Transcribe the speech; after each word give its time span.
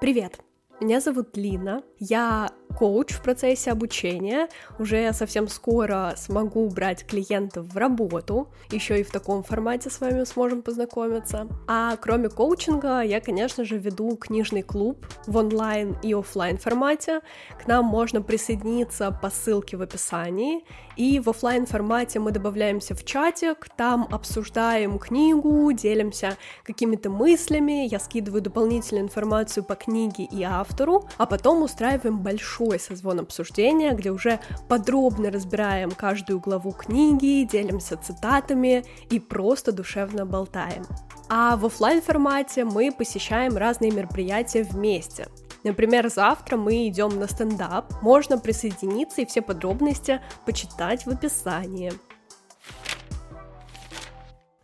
Привет! 0.00 0.40
Меня 0.80 0.98
зовут 1.00 1.36
Лина, 1.36 1.82
я 1.98 2.48
коуч 2.78 3.12
в 3.12 3.22
процессе 3.22 3.70
обучения, 3.70 4.48
уже 4.78 5.12
совсем 5.12 5.46
скоро 5.46 6.14
смогу 6.16 6.70
брать 6.70 7.04
клиентов 7.04 7.66
в 7.66 7.76
работу, 7.76 8.48
еще 8.70 8.98
и 8.98 9.02
в 9.02 9.10
таком 9.10 9.42
формате 9.42 9.90
с 9.90 10.00
вами 10.00 10.24
сможем 10.24 10.62
познакомиться. 10.62 11.48
А 11.68 11.98
кроме 11.98 12.30
коучинга, 12.30 13.02
я, 13.02 13.20
конечно 13.20 13.62
же, 13.62 13.76
веду 13.76 14.16
книжный 14.16 14.62
клуб 14.62 15.04
в 15.26 15.36
онлайн 15.36 15.94
и 16.02 16.14
офлайн 16.14 16.56
формате. 16.56 17.20
К 17.62 17.66
нам 17.66 17.84
можно 17.84 18.22
присоединиться 18.22 19.10
по 19.10 19.28
ссылке 19.28 19.76
в 19.76 19.82
описании, 19.82 20.64
и 21.00 21.18
в 21.18 21.30
офлайн 21.30 21.64
формате 21.64 22.20
мы 22.20 22.30
добавляемся 22.30 22.94
в 22.94 23.06
чатик, 23.06 23.68
там 23.74 24.06
обсуждаем 24.10 24.98
книгу, 24.98 25.72
делимся 25.72 26.36
какими-то 26.62 27.08
мыслями, 27.08 27.86
я 27.86 27.98
скидываю 27.98 28.42
дополнительную 28.42 29.06
информацию 29.06 29.64
по 29.64 29.76
книге 29.76 30.24
и 30.24 30.42
автору, 30.42 31.08
а 31.16 31.24
потом 31.24 31.62
устраиваем 31.62 32.18
большой 32.18 32.78
созвон 32.78 33.20
обсуждения, 33.20 33.92
где 33.92 34.10
уже 34.10 34.40
подробно 34.68 35.30
разбираем 35.30 35.90
каждую 35.90 36.38
главу 36.38 36.72
книги, 36.72 37.48
делимся 37.50 37.96
цитатами 37.96 38.84
и 39.08 39.18
просто 39.18 39.72
душевно 39.72 40.26
болтаем. 40.26 40.84
А 41.30 41.56
в 41.56 41.64
офлайн 41.64 42.02
формате 42.02 42.66
мы 42.66 42.92
посещаем 42.92 43.56
разные 43.56 43.90
мероприятия 43.90 44.64
вместе. 44.64 45.28
Например, 45.64 46.08
завтра 46.08 46.56
мы 46.56 46.88
идем 46.88 47.18
на 47.18 47.28
стендап, 47.28 47.92
можно 48.02 48.38
присоединиться 48.38 49.20
и 49.20 49.26
все 49.26 49.42
подробности 49.42 50.20
почитать 50.46 51.04
в 51.04 51.10
описании. 51.10 51.92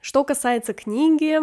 Что 0.01 0.25
касается 0.25 0.73
книги, 0.73 1.39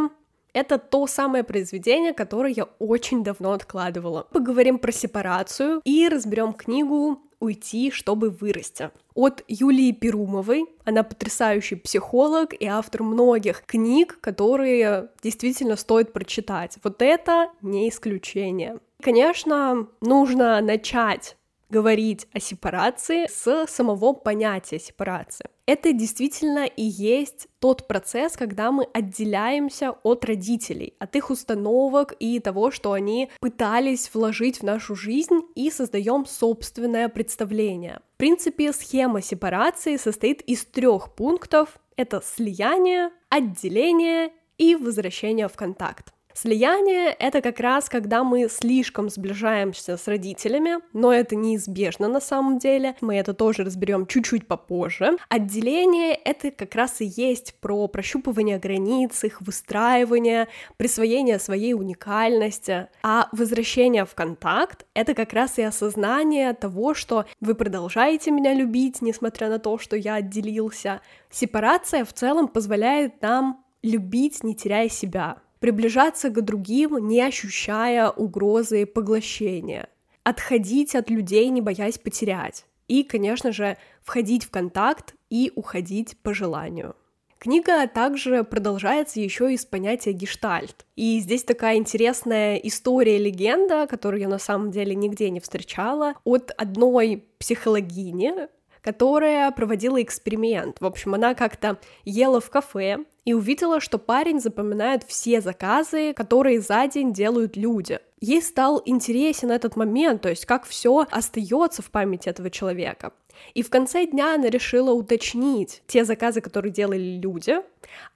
это 0.54 0.78
то 0.78 1.06
самое 1.08 1.44
произведение, 1.44 2.14
которое 2.14 2.54
я 2.54 2.64
очень 2.80 3.24
давно 3.24 3.52
откладывала. 3.52 4.28
Поговорим 4.32 4.80
про 4.80 4.92
сепарацию 4.92 5.82
и 5.84 6.08
разберем 6.08 6.54
книгу 6.54 7.20
«Уйти, 7.40 7.92
чтобы 7.92 8.30
вырасти» 8.30 8.92
от 9.16 9.44
Юлии 9.48 9.92
Перумовой. 9.92 10.66
Она 10.86 11.04
потрясающий 11.04 11.76
психолог 11.76 12.54
и 12.54 12.66
автор 12.66 13.04
многих 13.04 13.66
книг, 13.66 14.20
которые 14.22 15.10
действительно 15.22 15.76
стоит 15.76 16.14
прочитать. 16.14 16.78
Вот 16.84 17.02
это 17.02 17.52
не 17.62 17.90
исключение. 17.90 18.80
Конечно, 19.04 19.90
нужно 20.00 20.62
начать 20.62 21.36
говорить 21.70 22.26
о 22.32 22.40
сепарации 22.40 23.28
с 23.28 23.68
самого 23.68 24.14
понятия 24.14 24.80
сепарации. 24.80 25.46
Это 25.66 25.92
действительно 25.92 26.66
и 26.66 26.84
есть 26.84 27.48
тот 27.60 27.86
процесс, 27.86 28.38
когда 28.38 28.72
мы 28.72 28.88
отделяемся 28.94 29.92
от 30.04 30.24
родителей, 30.24 30.94
от 31.00 31.18
их 31.18 31.32
установок 31.32 32.14
и 32.18 32.40
того, 32.40 32.72
что 32.72 32.94
они 32.94 33.30
пытались 33.42 34.10
вложить 34.14 34.60
в 34.60 34.64
нашу 34.64 34.96
жизнь 34.96 35.42
и 35.56 35.70
создаем 35.70 36.26
собственное 36.26 37.10
представление. 37.10 38.00
В 38.16 38.18
принципе, 38.18 38.72
схема 38.72 39.22
сепарации 39.22 39.98
состоит 39.98 40.42
из 40.44 40.64
трех 40.64 41.14
пунктов. 41.14 41.78
Это 41.98 42.22
слияние, 42.26 43.10
отделение 43.28 44.32
и 44.58 44.76
возвращение 44.76 45.50
в 45.50 45.58
контакт. 45.58 46.13
Слияние— 46.36 47.10
это 47.20 47.42
как 47.42 47.60
раз 47.60 47.90
когда 47.90 48.24
мы 48.24 48.50
слишком 48.50 49.10
сближаемся 49.10 49.98
с 49.98 50.08
родителями, 50.08 50.80
но 50.92 51.14
это 51.14 51.36
неизбежно 51.36 52.08
на 52.08 52.20
самом 52.20 52.58
деле, 52.58 52.96
мы 53.02 53.16
это 53.16 53.34
тоже 53.34 53.64
разберем 53.64 54.08
чуть-чуть 54.08 54.48
попозже. 54.48 55.18
Отделение— 55.30 56.14
это 56.26 56.50
как 56.50 56.74
раз 56.74 57.02
и 57.02 57.06
есть 57.06 57.54
про 57.62 57.88
прощупывание 57.88 58.58
границ, 58.58 59.24
их 59.24 59.42
выстраивание, 59.42 60.48
присвоение 60.78 61.38
своей 61.38 61.76
уникальности, 61.76 62.88
а 63.04 63.30
возвращение 63.32 64.06
в 64.06 64.16
контакт— 64.16 64.88
это 64.96 65.14
как 65.14 65.34
раз 65.34 65.60
и 65.60 65.62
осознание 65.62 66.54
того, 66.54 66.96
что 66.96 67.26
вы 67.42 67.54
продолжаете 67.54 68.32
меня 68.32 68.54
любить, 68.54 69.02
несмотря 69.04 69.50
на 69.50 69.60
то, 69.60 69.78
что 69.78 69.96
я 69.96 70.16
отделился. 70.16 71.02
Сепарация 71.30 72.06
в 72.06 72.14
целом 72.14 72.48
позволяет 72.48 73.22
нам 73.22 73.64
любить, 73.84 74.44
не 74.44 74.56
теряя 74.56 74.90
себя 74.90 75.43
приближаться 75.64 76.28
к 76.28 76.42
другим, 76.42 77.08
не 77.08 77.22
ощущая 77.22 78.10
угрозы 78.10 78.86
поглощения, 78.86 79.88
отходить 80.26 80.94
от 80.94 81.10
людей, 81.10 81.48
не 81.48 81.62
боясь 81.62 81.98
потерять, 81.98 82.66
и, 82.90 83.02
конечно 83.04 83.54
же, 83.54 83.78
входить 84.02 84.44
в 84.44 84.50
контакт 84.50 85.16
и 85.30 85.54
уходить 85.56 86.18
по 86.18 86.34
желанию. 86.34 86.98
Книга 87.40 87.88
также 87.88 88.44
продолжается 88.44 89.22
еще 89.22 89.54
и 89.54 89.58
с 89.58 89.64
понятия 89.64 90.12
гештальт. 90.12 90.86
И 90.98 91.22
здесь 91.22 91.46
такая 91.46 91.78
интересная 91.78 92.58
история-легенда, 92.58 93.88
которую 93.88 94.20
я 94.20 94.28
на 94.28 94.40
самом 94.40 94.70
деле 94.70 94.94
нигде 94.96 95.30
не 95.30 95.40
встречала, 95.40 96.16
от 96.26 96.52
одной 96.58 97.24
психологини, 97.40 98.50
которая 98.82 99.50
проводила 99.52 100.02
эксперимент. 100.02 100.76
В 100.82 100.86
общем, 100.86 101.14
она 101.14 101.36
как-то 101.36 101.80
ела 102.04 102.42
в 102.42 102.50
кафе 102.50 103.06
и 103.26 103.34
увидела, 103.34 103.80
что 103.80 103.98
парень 103.98 104.40
запоминает 104.40 105.04
все 105.04 105.42
заказы, 105.42 106.14
которые 106.14 106.60
за 106.62 106.88
день 106.88 107.14
делают 107.14 107.56
люди. 107.56 108.00
Ей 108.20 108.42
стал 108.42 108.82
интересен 108.86 109.52
этот 109.52 109.76
момент, 109.76 110.22
то 110.22 110.30
есть 110.30 110.46
как 110.46 110.66
все 110.66 111.06
остается 111.12 111.82
в 111.82 111.92
памяти 111.92 112.30
этого 112.30 112.50
человека. 112.50 113.14
И 113.54 113.64
в 113.64 113.70
конце 113.70 114.06
дня 114.06 114.36
она 114.36 114.50
решила 114.50 114.92
уточнить 114.92 115.82
те 115.88 116.06
заказы, 116.06 116.40
которые 116.42 116.72
делали 116.72 117.20
люди, 117.20 117.58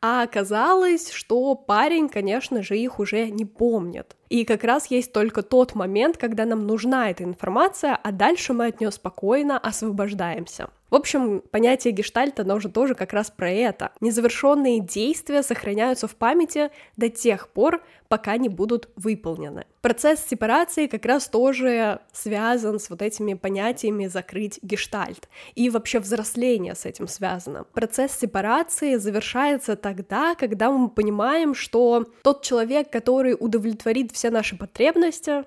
а 0.02 0.24
оказалось, 0.24 1.12
что 1.12 1.56
парень, 1.56 2.08
конечно 2.10 2.64
же, 2.64 2.78
их 2.78 3.00
уже 3.00 3.30
не 3.30 3.46
помнит. 3.46 4.16
И 4.30 4.46
как 4.46 4.64
раз 4.64 4.88
есть 4.88 5.12
только 5.12 5.42
тот 5.42 5.76
момент, 5.76 6.18
когда 6.18 6.46
нам 6.46 6.66
нужна 6.66 7.10
эта 7.10 7.24
информация, 7.24 7.96
а 7.96 8.12
дальше 8.12 8.54
мы 8.54 8.68
от 8.68 8.80
нее 8.80 8.92
спокойно 8.92 9.58
освобождаемся. 9.58 10.70
В 10.90 10.96
общем, 10.96 11.42
понятие 11.52 11.92
гештальта, 11.92 12.44
оно 12.44 12.56
уже 12.56 12.70
тоже 12.70 12.96
как 12.96 13.12
раз 13.12 13.30
про 13.30 13.50
это. 13.50 13.92
Незавершенные 14.00 14.80
действия 14.80 15.44
сохраняются 15.44 16.08
в 16.08 16.16
памяти 16.16 16.72
до 16.96 17.10
тех 17.10 17.50
пор, 17.50 17.84
пока 18.08 18.38
не 18.38 18.48
будут 18.48 18.90
выполнены. 18.96 19.66
Процесс 19.82 20.26
сепарации 20.26 20.88
как 20.88 21.06
раз 21.06 21.28
тоже 21.28 22.00
связан 22.14 22.80
с 22.80 22.90
вот 22.90 23.02
этими 23.02 23.34
понятиями 23.34 24.08
закрыть 24.08 24.60
гештальт. 24.62 25.28
И 25.56 25.70
вообще 25.70 26.00
взросление 26.00 26.74
с 26.74 26.86
этим 26.86 27.08
связано. 27.08 27.66
Процесс 27.66 28.18
сепарации 28.18 28.96
завершается 28.96 29.76
тогда, 29.76 30.36
когда 30.36 30.72
мы 30.72 30.90
понимаем, 30.90 31.54
что 31.54 32.06
тот 32.24 32.44
человек, 32.44 32.90
который 32.90 33.36
удовлетворит 33.38 34.14
все 34.14 34.30
наши 34.30 34.58
потребности, 34.58 35.44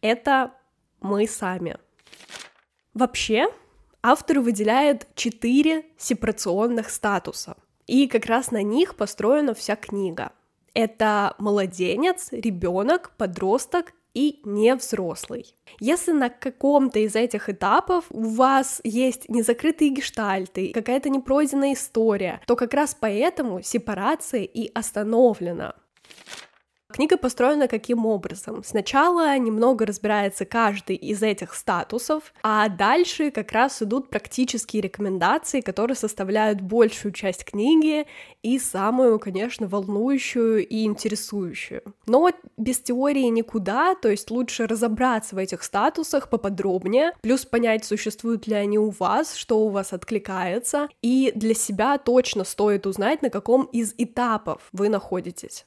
это 0.00 0.52
мы 1.00 1.28
сами. 1.28 1.76
Вообще, 2.92 3.46
автор 4.02 4.40
выделяет 4.40 5.06
четыре 5.14 5.84
сепарационных 5.98 6.90
статуса, 6.90 7.56
и 7.86 8.06
как 8.06 8.26
раз 8.26 8.50
на 8.50 8.62
них 8.62 8.96
построена 8.96 9.54
вся 9.54 9.76
книга. 9.76 10.32
Это 10.74 11.34
младенец, 11.38 12.28
ребенок, 12.30 13.12
подросток 13.16 13.92
и 14.14 14.40
невзрослый. 14.44 15.54
Если 15.78 16.12
на 16.12 16.30
каком-то 16.30 16.98
из 16.98 17.14
этих 17.14 17.48
этапов 17.48 18.04
у 18.10 18.22
вас 18.22 18.80
есть 18.84 19.28
незакрытые 19.28 19.90
гештальты, 19.90 20.72
какая-то 20.72 21.10
непройденная 21.10 21.74
история, 21.74 22.40
то 22.46 22.56
как 22.56 22.74
раз 22.74 22.96
поэтому 22.98 23.62
сепарация 23.62 24.42
и 24.42 24.70
остановлена. 24.72 25.74
Книга 26.92 27.16
построена 27.16 27.68
каким 27.68 28.04
образом? 28.04 28.64
Сначала 28.64 29.38
немного 29.38 29.86
разбирается 29.86 30.44
каждый 30.44 30.96
из 30.96 31.22
этих 31.22 31.54
статусов, 31.54 32.34
а 32.42 32.68
дальше 32.68 33.30
как 33.30 33.52
раз 33.52 33.80
идут 33.80 34.10
практические 34.10 34.82
рекомендации, 34.82 35.60
которые 35.60 35.96
составляют 35.96 36.60
большую 36.60 37.12
часть 37.12 37.44
книги 37.44 38.06
и 38.42 38.58
самую, 38.58 39.18
конечно, 39.20 39.68
волнующую 39.68 40.66
и 40.66 40.84
интересующую. 40.84 41.82
Но 42.06 42.30
без 42.56 42.80
теории 42.80 43.26
никуда, 43.28 43.94
то 43.94 44.08
есть 44.08 44.30
лучше 44.30 44.66
разобраться 44.66 45.36
в 45.36 45.38
этих 45.38 45.62
статусах 45.62 46.28
поподробнее, 46.28 47.12
плюс 47.20 47.44
понять, 47.44 47.84
существуют 47.84 48.46
ли 48.48 48.54
они 48.54 48.78
у 48.78 48.90
вас, 48.90 49.36
что 49.36 49.60
у 49.60 49.68
вас 49.68 49.92
откликается, 49.92 50.88
и 51.02 51.32
для 51.34 51.54
себя 51.54 51.98
точно 51.98 52.44
стоит 52.44 52.86
узнать, 52.86 53.22
на 53.22 53.30
каком 53.30 53.64
из 53.66 53.94
этапов 53.96 54.68
вы 54.72 54.88
находитесь 54.88 55.66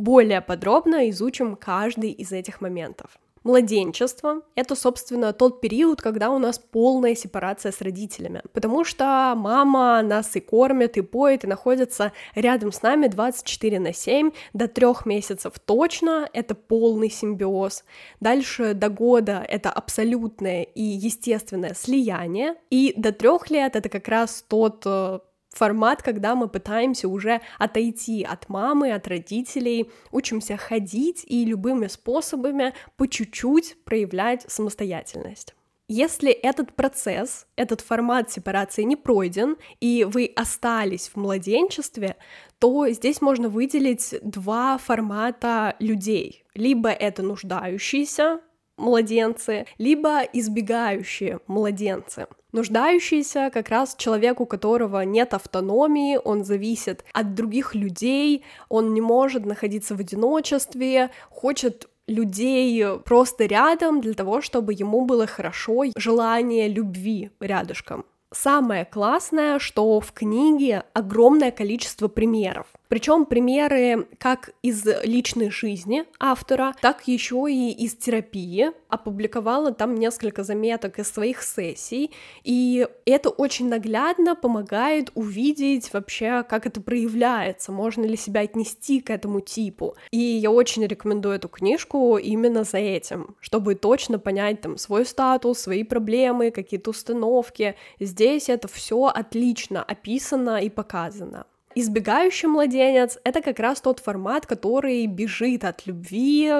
более 0.00 0.40
подробно 0.40 1.08
изучим 1.10 1.56
каждый 1.56 2.10
из 2.10 2.32
этих 2.32 2.60
моментов. 2.60 3.18
Младенчество— 3.42 4.42
это, 4.54 4.76
собственно, 4.76 5.32
тот 5.32 5.62
период, 5.62 6.02
когда 6.02 6.30
у 6.30 6.38
нас 6.38 6.58
полная 6.58 7.14
сепарация 7.14 7.72
с 7.72 7.80
родителями, 7.80 8.42
потому 8.52 8.84
что 8.84 9.32
мама 9.34 10.02
нас 10.02 10.36
и 10.36 10.40
кормит, 10.40 10.98
и 10.98 11.00
поет, 11.00 11.44
и 11.44 11.46
находится 11.46 12.12
рядом 12.34 12.70
с 12.70 12.82
нами 12.82 13.06
24 13.06 13.80
на 13.80 13.94
7, 13.94 14.30
до 14.52 14.68
трех 14.68 15.06
месяцев 15.06 15.54
точно, 15.58 16.28
это 16.34 16.54
полный 16.54 17.08
симбиоз, 17.08 17.84
дальше 18.20 18.74
до 18.74 18.90
года 18.90 19.42
это 19.48 19.70
абсолютное 19.70 20.64
и 20.64 20.82
естественное 20.82 21.72
слияние, 21.72 22.56
и 22.68 22.92
до 22.94 23.10
трех 23.10 23.50
лет 23.50 23.74
это 23.74 23.88
как 23.88 24.06
раз 24.08 24.44
тот 24.46 24.82
э, 24.84 25.20
формат, 25.50 26.02
когда 26.02 26.34
мы 26.34 26.48
пытаемся 26.48 27.08
уже 27.08 27.40
отойти 27.58 28.22
от 28.22 28.48
мамы, 28.48 28.92
от 28.92 29.06
родителей, 29.08 29.90
учимся 30.12 30.56
ходить 30.56 31.24
и 31.26 31.44
любыми 31.44 31.86
способами 31.86 32.74
по 32.96 33.06
чуть-чуть 33.06 33.76
проявлять 33.84 34.44
самостоятельность. 34.48 35.54
Если 35.92 36.30
этот 36.30 36.76
процесс, 36.76 37.48
этот 37.56 37.80
формат 37.80 38.30
сепарации 38.30 38.84
не 38.84 38.94
пройден, 38.94 39.56
и 39.80 40.06
вы 40.08 40.32
остались 40.36 41.08
в 41.08 41.16
младенчестве, 41.16 42.16
то 42.60 42.88
здесь 42.90 43.20
можно 43.20 43.48
выделить 43.48 44.14
два 44.22 44.78
формата 44.78 45.74
людей. 45.80 46.44
Либо 46.54 46.90
это 46.90 47.24
нуждающиеся 47.24 48.40
младенцы, 48.80 49.66
либо 49.78 50.22
избегающие 50.22 51.38
младенцы. 51.46 52.26
Нуждающийся 52.52 53.50
как 53.52 53.68
раз 53.68 53.94
человек, 53.96 54.40
у 54.40 54.46
которого 54.46 55.02
нет 55.02 55.34
автономии, 55.34 56.18
он 56.22 56.44
зависит 56.44 57.04
от 57.12 57.34
других 57.34 57.76
людей, 57.76 58.44
он 58.68 58.92
не 58.92 59.00
может 59.00 59.46
находиться 59.46 59.94
в 59.94 60.00
одиночестве, 60.00 61.10
хочет 61.30 61.88
людей 62.08 62.84
просто 63.04 63.44
рядом 63.44 64.00
для 64.00 64.14
того, 64.14 64.40
чтобы 64.40 64.72
ему 64.72 65.04
было 65.04 65.28
хорошо, 65.28 65.84
желание 65.96 66.66
любви 66.66 67.30
рядышком. 67.38 68.04
Самое 68.32 68.84
классное, 68.84 69.58
что 69.58 70.00
в 70.00 70.12
книге 70.12 70.84
огромное 70.92 71.52
количество 71.52 72.08
примеров. 72.08 72.66
Причем 72.90 73.24
примеры 73.24 74.08
как 74.18 74.50
из 74.62 74.84
личной 75.04 75.48
жизни 75.48 76.04
автора, 76.18 76.74
так 76.80 77.06
еще 77.06 77.46
и 77.48 77.70
из 77.70 77.94
терапии. 77.94 78.72
Опубликовала 78.88 79.72
там 79.72 79.94
несколько 79.94 80.42
заметок 80.42 80.98
из 80.98 81.08
своих 81.08 81.44
сессий, 81.44 82.10
и 82.42 82.88
это 83.04 83.30
очень 83.30 83.68
наглядно 83.68 84.34
помогает 84.34 85.12
увидеть 85.14 85.92
вообще, 85.92 86.42
как 86.42 86.66
это 86.66 86.80
проявляется, 86.80 87.70
можно 87.70 88.04
ли 88.04 88.16
себя 88.16 88.40
отнести 88.40 89.00
к 89.00 89.10
этому 89.10 89.40
типу. 89.40 89.94
И 90.10 90.18
я 90.18 90.50
очень 90.50 90.84
рекомендую 90.84 91.36
эту 91.36 91.48
книжку 91.48 92.18
именно 92.18 92.64
за 92.64 92.78
этим, 92.78 93.36
чтобы 93.38 93.76
точно 93.76 94.18
понять 94.18 94.62
там 94.62 94.76
свой 94.76 95.06
статус, 95.06 95.60
свои 95.60 95.84
проблемы, 95.84 96.50
какие-то 96.50 96.90
установки. 96.90 97.76
Здесь 98.00 98.48
это 98.48 98.66
все 98.66 99.04
отлично 99.04 99.80
описано 99.80 100.60
и 100.60 100.68
показано. 100.68 101.46
Избегающий 101.76 102.48
младенец— 102.48 103.18
это 103.24 103.42
как 103.42 103.60
раз 103.60 103.80
тот 103.80 104.00
формат, 104.00 104.44
который 104.44 105.06
бежит 105.06 105.64
от 105.64 105.86
любви, 105.86 106.50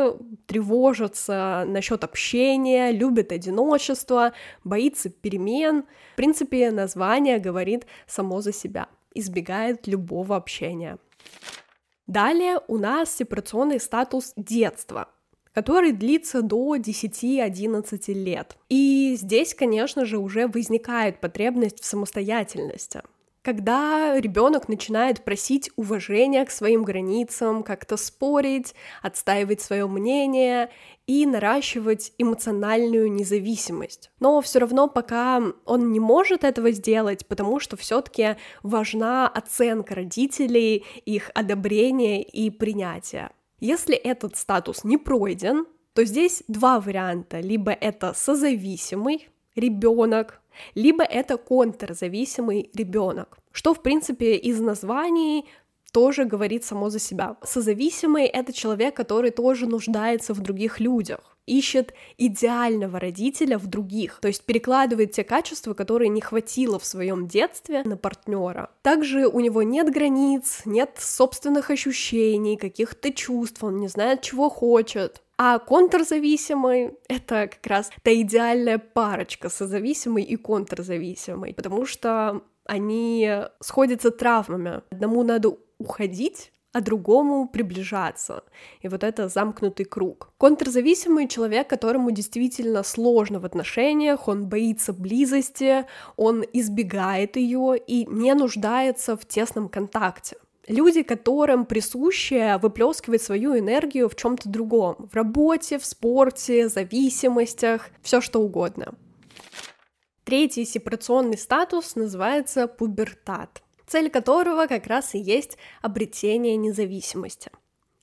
тревожится 0.46 1.64
насчет 1.66 2.04
общения, 2.04 2.92
любит 2.92 3.32
одиночество, 3.32 4.32
боится 4.62 5.10
перемен. 5.10 5.84
В 6.12 6.16
принципе, 6.16 6.70
название 6.70 7.40
говорит 7.40 7.86
само 8.06 8.40
за 8.40 8.52
себя. 8.52 8.86
Избегает 9.12 9.88
любого 9.88 10.36
общения. 10.36 10.98
Далее 12.06 12.60
у 12.68 12.78
нас 12.78 13.12
сепарационный 13.12 13.80
статус 13.80 14.32
детства, 14.36 15.08
который 15.52 15.90
длится 15.90 16.40
до 16.40 16.76
10-11 16.76 18.12
лет. 18.12 18.56
И 18.68 19.16
здесь, 19.18 19.54
конечно 19.54 20.04
же, 20.04 20.18
уже 20.18 20.46
возникает 20.46 21.20
потребность 21.20 21.80
в 21.80 21.84
самостоятельности— 21.84 23.02
когда 23.42 24.18
ребенок 24.18 24.68
начинает 24.68 25.24
просить 25.24 25.70
уважения 25.76 26.44
к 26.44 26.50
своим 26.50 26.82
границам, 26.82 27.62
как-то 27.62 27.96
спорить, 27.96 28.74
отстаивать 29.02 29.62
свое 29.62 29.86
мнение 29.86 30.70
и 31.06 31.24
наращивать 31.26 32.12
эмоциональную 32.18 33.10
независимость. 33.10 34.10
Но 34.20 34.40
все 34.40 34.58
равно 34.58 34.88
пока 34.88 35.42
он 35.64 35.90
не 35.90 36.00
может 36.00 36.44
этого 36.44 36.70
сделать, 36.70 37.26
потому 37.26 37.60
что 37.60 37.76
все-таки 37.76 38.36
важна 38.62 39.26
оценка 39.26 39.94
родителей, 39.94 40.84
их 41.06 41.30
одобрение 41.34 42.22
и 42.22 42.50
принятие. 42.50 43.30
Если 43.58 43.94
этот 43.94 44.36
статус 44.36 44.84
не 44.84 44.98
пройден, 44.98 45.66
то 45.94 46.04
здесь 46.04 46.42
два 46.48 46.80
варианта. 46.80 47.40
Либо 47.40 47.72
это 47.72 48.12
созависимый 48.14 49.28
ребенок, 49.56 50.40
либо 50.74 51.04
это 51.04 51.36
контрзависимый 51.36 52.70
ребенок, 52.74 53.38
что, 53.52 53.74
в 53.74 53.82
принципе, 53.82 54.36
из 54.36 54.60
названий 54.60 55.46
тоже 55.92 56.24
говорит 56.24 56.64
само 56.64 56.90
за 56.90 56.98
себя. 56.98 57.36
Созависимый— 57.42 58.26
это 58.26 58.52
человек, 58.52 58.94
который 58.94 59.30
тоже 59.30 59.66
нуждается 59.66 60.34
в 60.34 60.40
других 60.40 60.80
людях, 60.80 61.36
ищет 61.46 61.94
идеального 62.16 63.00
родителя 63.00 63.58
в 63.58 63.66
других, 63.66 64.18
то 64.20 64.28
есть 64.28 64.44
перекладывает 64.44 65.12
те 65.12 65.24
качества, 65.24 65.74
которые 65.74 66.08
не 66.08 66.20
хватило 66.20 66.78
в 66.78 66.84
своем 66.84 67.26
детстве 67.26 67.82
на 67.82 67.96
партнера. 67.96 68.70
Также 68.82 69.26
у 69.26 69.40
него 69.40 69.62
нет 69.62 69.90
границ, 69.92 70.62
нет 70.64 70.96
собственных 70.98 71.70
ощущений, 71.70 72.56
каких-то 72.56 73.12
чувств, 73.12 73.64
он 73.64 73.78
не 73.78 73.88
знает, 73.88 74.22
чего 74.22 74.48
хочет. 74.48 75.22
А 75.42 75.58
контрзависимый— 75.58 76.98
это 77.08 77.48
как 77.48 77.66
раз 77.66 77.90
та 78.02 78.12
идеальная 78.12 78.76
парочка 78.76 79.48
созависимый 79.48 80.22
и 80.22 80.36
контрзависимый, 80.36 81.54
потому 81.54 81.86
что 81.86 82.42
они 82.66 83.26
сходятся 83.60 84.10
травмами. 84.10 84.82
Одному 84.90 85.22
надо 85.22 85.56
уходить, 85.78 86.52
а 86.74 86.82
другому 86.82 87.48
приближаться. 87.48 88.44
И 88.82 88.88
вот 88.88 89.02
это 89.02 89.28
замкнутый 89.28 89.86
круг. 89.86 90.30
Контрзависимый 90.36 91.26
человек, 91.26 91.70
которому 91.70 92.10
действительно 92.10 92.82
сложно 92.82 93.40
в 93.40 93.46
отношениях, 93.46 94.28
он 94.28 94.46
боится 94.46 94.92
близости, 94.92 95.86
он 96.16 96.44
избегает 96.52 97.36
ее 97.36 97.78
и 97.78 98.04
не 98.04 98.34
нуждается 98.34 99.16
в 99.16 99.24
тесном 99.24 99.70
контакте. 99.70 100.36
Люди, 100.70 101.02
которым 101.02 101.66
присуще 101.66 102.56
выплескивать 102.62 103.20
свою 103.20 103.58
энергию 103.58 104.08
в 104.08 104.14
чем-то 104.14 104.48
другом, 104.48 105.08
в 105.10 105.16
работе, 105.16 105.80
в 105.80 105.84
спорте, 105.84 106.68
зависимостях, 106.68 107.88
все 108.02 108.20
что 108.20 108.38
угодно. 108.38 108.94
Третий 110.22 110.64
сепарационный 110.64 111.38
статус 111.38 111.96
называется 111.96 112.68
пубертат, 112.68 113.64
цель 113.88 114.10
которого 114.10 114.68
как 114.68 114.86
раз 114.86 115.16
и 115.16 115.18
есть 115.18 115.58
обретение 115.82 116.54
независимости. 116.56 117.50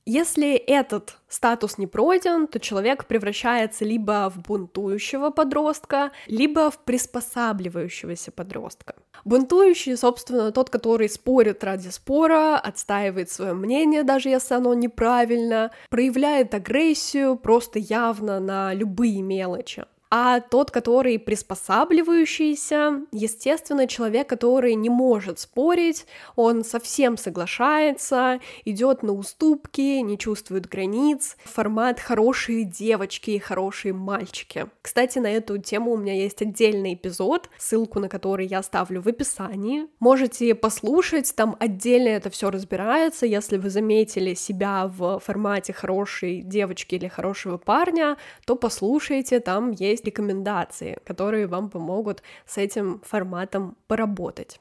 Если 0.04 0.52
этот 0.52 1.16
статус 1.26 1.78
не 1.78 1.86
пройден, 1.86 2.46
то 2.46 2.60
человек 2.60 3.06
превращается 3.06 3.86
либо 3.86 4.28
в 4.28 4.42
бунтующего 4.42 5.30
подростка, 5.30 6.12
либо 6.26 6.70
в 6.70 6.84
приспосабливающегося 6.84 8.30
подростка. 8.30 8.94
Бунтующий, 9.28 9.94
собственно, 9.98 10.52
тот, 10.52 10.70
который 10.70 11.06
спорит 11.06 11.62
ради 11.62 11.88
спора, 11.88 12.56
отстаивает 12.56 13.30
свое 13.30 13.52
мнение, 13.52 14.02
даже 14.02 14.30
если 14.30 14.54
оно 14.54 14.72
неправильно, 14.72 15.70
проявляет 15.90 16.54
агрессию 16.54 17.36
просто 17.36 17.78
явно 17.78 18.40
на 18.40 18.72
любые 18.72 19.20
мелочи. 19.20 19.84
А 20.10 20.40
тот, 20.40 20.70
который 20.70 21.18
приспосабливающийся, 21.18 23.02
естественно, 23.12 23.86
человек, 23.86 24.28
который 24.28 24.74
не 24.74 24.88
может 24.88 25.38
спорить, 25.38 26.06
он 26.34 26.64
совсем 26.64 27.18
соглашается, 27.18 28.40
идет 28.64 29.02
на 29.02 29.12
уступки, 29.12 30.00
не 30.00 30.16
чувствует 30.16 30.66
границ, 30.66 31.36
формат 31.44 32.00
хорошие 32.00 32.64
девочки 32.64 33.32
и 33.32 33.38
хорошие 33.38 33.92
мальчики. 33.92 34.66
Кстати, 34.80 35.18
на 35.18 35.30
эту 35.30 35.58
тему 35.58 35.92
у 35.92 35.96
меня 35.98 36.14
есть 36.14 36.40
отдельный 36.40 36.94
эпизод, 36.94 37.50
ссылку 37.58 38.00
на 38.00 38.08
который 38.08 38.46
я 38.46 38.60
оставлю 38.60 39.02
в 39.02 39.08
описании. 39.08 39.86
Можете 40.00 40.54
послушать, 40.54 41.34
там 41.36 41.56
отдельно 41.60 42.08
это 42.08 42.30
все 42.30 42.50
разбирается, 42.50 43.26
если 43.26 43.58
вы 43.58 43.68
заметили 43.68 44.32
себя 44.32 44.86
в 44.86 45.20
формате 45.20 45.74
хорошей 45.74 46.40
девочки 46.40 46.94
или 46.94 47.08
хорошего 47.08 47.58
парня, 47.58 48.16
то 48.46 48.56
послушайте, 48.56 49.40
там 49.40 49.72
есть 49.72 49.97
есть 49.98 50.06
рекомендации, 50.06 50.98
которые 51.04 51.46
вам 51.46 51.70
помогут 51.70 52.22
с 52.46 52.58
этим 52.58 53.00
форматом 53.04 53.76
поработать. 53.86 54.60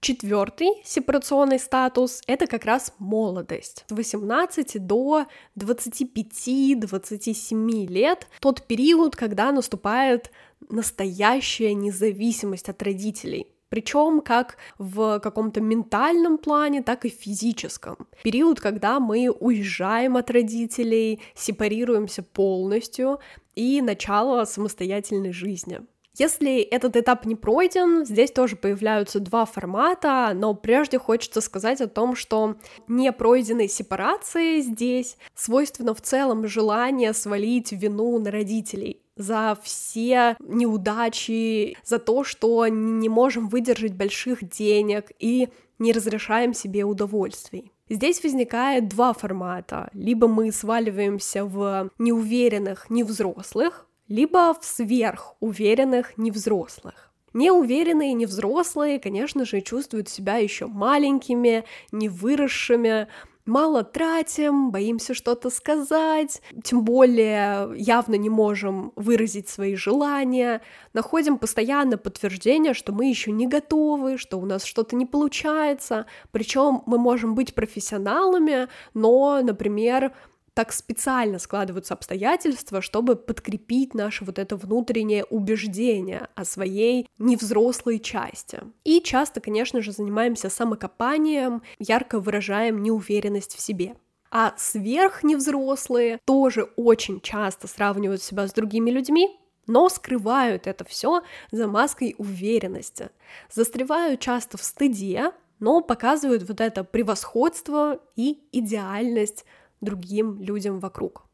Четвертый 0.00 0.68
сепарационный 0.84 1.58
статус— 1.58 2.22
это 2.28 2.46
как 2.46 2.64
раз 2.64 2.94
молодость. 2.98 3.84
С 3.88 3.92
18 3.92 4.86
до 4.86 5.26
25-27 5.58 7.86
лет— 7.86 8.28
тот 8.40 8.66
период, 8.66 9.16
когда 9.16 9.50
наступает 9.50 10.30
настоящая 10.68 11.74
независимость 11.74 12.68
от 12.68 12.80
родителей. 12.82 13.48
Причем 13.68 14.20
как 14.20 14.56
в 14.78 15.18
каком-то 15.20 15.60
ментальном 15.60 16.38
плане, 16.38 16.82
так 16.82 17.04
и 17.04 17.08
физическом. 17.08 18.08
Период, 18.22 18.60
когда 18.60 19.00
мы 19.00 19.28
уезжаем 19.30 20.16
от 20.16 20.30
родителей, 20.30 21.20
сепарируемся 21.34 22.22
полностью, 22.22 23.18
и 23.56 23.80
начало 23.80 24.44
самостоятельной 24.44 25.32
жизни. 25.32 25.80
Если 26.18 26.60
этот 26.60 26.96
этап 26.96 27.26
не 27.26 27.34
пройден, 27.34 28.06
здесь 28.06 28.32
тоже 28.32 28.56
появляются 28.56 29.20
два 29.20 29.44
формата, 29.44 30.32
но 30.34 30.54
прежде 30.54 30.98
хочется 30.98 31.42
сказать 31.42 31.82
о 31.82 31.88
том, 31.88 32.16
что 32.16 32.56
не 32.88 33.12
пройденной 33.12 33.68
сепарации 33.68 34.60
здесь 34.60 35.18
свойственно 35.34 35.94
в 35.94 36.00
целом 36.00 36.46
желание 36.46 37.12
свалить 37.12 37.72
вину 37.72 38.18
на 38.18 38.30
родителей 38.30 39.05
за 39.16 39.58
все 39.62 40.36
неудачи, 40.40 41.76
за 41.84 41.98
то, 41.98 42.24
что 42.24 42.66
не 42.68 43.08
можем 43.08 43.48
выдержать 43.48 43.94
больших 43.94 44.48
денег 44.48 45.10
и 45.18 45.48
не 45.78 45.92
разрешаем 45.92 46.54
себе 46.54 46.84
удовольствий. 46.84 47.72
Здесь 47.88 48.22
возникает 48.22 48.88
два 48.88 49.12
формата. 49.12 49.90
Либо 49.92 50.26
мы 50.26 50.50
сваливаемся 50.50 51.44
в 51.44 51.90
неуверенных 51.98 52.90
невзрослых, 52.90 53.86
либо 54.08 54.54
в 54.54 54.64
сверхуверенных 54.64 56.18
невзрослых. 56.18 57.12
Неуверенные 57.32 58.14
невзрослые, 58.14 58.98
конечно 58.98 59.44
же, 59.44 59.60
чувствуют 59.60 60.08
себя 60.08 60.36
еще 60.36 60.66
маленькими, 60.66 61.64
невыросшими, 61.92 63.08
мало 63.46 63.84
тратим, 63.84 64.70
боимся 64.70 65.14
что-то 65.14 65.50
сказать, 65.50 66.42
тем 66.62 66.84
более 66.84 67.70
явно 67.76 68.16
не 68.16 68.28
можем 68.28 68.92
выразить 68.96 69.48
свои 69.48 69.76
желания, 69.76 70.60
находим 70.92 71.38
постоянно 71.38 71.96
подтверждение, 71.96 72.74
что 72.74 72.92
мы 72.92 73.06
еще 73.08 73.32
не 73.32 73.46
готовы, 73.46 74.18
что 74.18 74.38
у 74.38 74.44
нас 74.44 74.64
что-то 74.64 74.96
не 74.96 75.06
получается, 75.06 76.06
причем 76.32 76.82
мы 76.86 76.98
можем 76.98 77.34
быть 77.34 77.54
профессионалами, 77.54 78.68
но, 78.94 79.40
например, 79.42 80.12
так 80.56 80.72
специально 80.72 81.38
складываются 81.38 81.92
обстоятельства, 81.92 82.80
чтобы 82.80 83.14
подкрепить 83.14 83.92
наше 83.92 84.24
вот 84.24 84.38
это 84.38 84.56
внутреннее 84.56 85.24
убеждение 85.24 86.28
о 86.34 86.46
своей 86.46 87.06
невзрослой 87.18 87.98
части. 87.98 88.60
И 88.82 89.02
часто, 89.02 89.42
конечно 89.42 89.82
же, 89.82 89.92
занимаемся 89.92 90.48
самокопанием, 90.48 91.62
ярко 91.78 92.20
выражаем 92.20 92.82
неуверенность 92.82 93.54
в 93.54 93.60
себе. 93.60 93.96
А 94.30 94.54
сверхневзрослые 94.56 96.20
тоже 96.24 96.70
очень 96.76 97.20
часто 97.20 97.68
сравнивают 97.68 98.22
себя 98.22 98.48
с 98.48 98.54
другими 98.54 98.90
людьми, 98.90 99.38
но 99.66 99.90
скрывают 99.90 100.66
это 100.66 100.86
все 100.86 101.20
за 101.50 101.66
маской 101.66 102.14
уверенности, 102.16 103.10
застревают 103.52 104.20
часто 104.20 104.56
в 104.56 104.62
стыде, 104.62 105.32
но 105.58 105.82
показывают 105.82 106.48
вот 106.48 106.62
это 106.62 106.82
превосходство 106.82 108.00
и 108.14 108.40
идеальность 108.52 109.44
другим 109.80 110.40
людям 110.40 110.80
вокруг. 110.80 111.26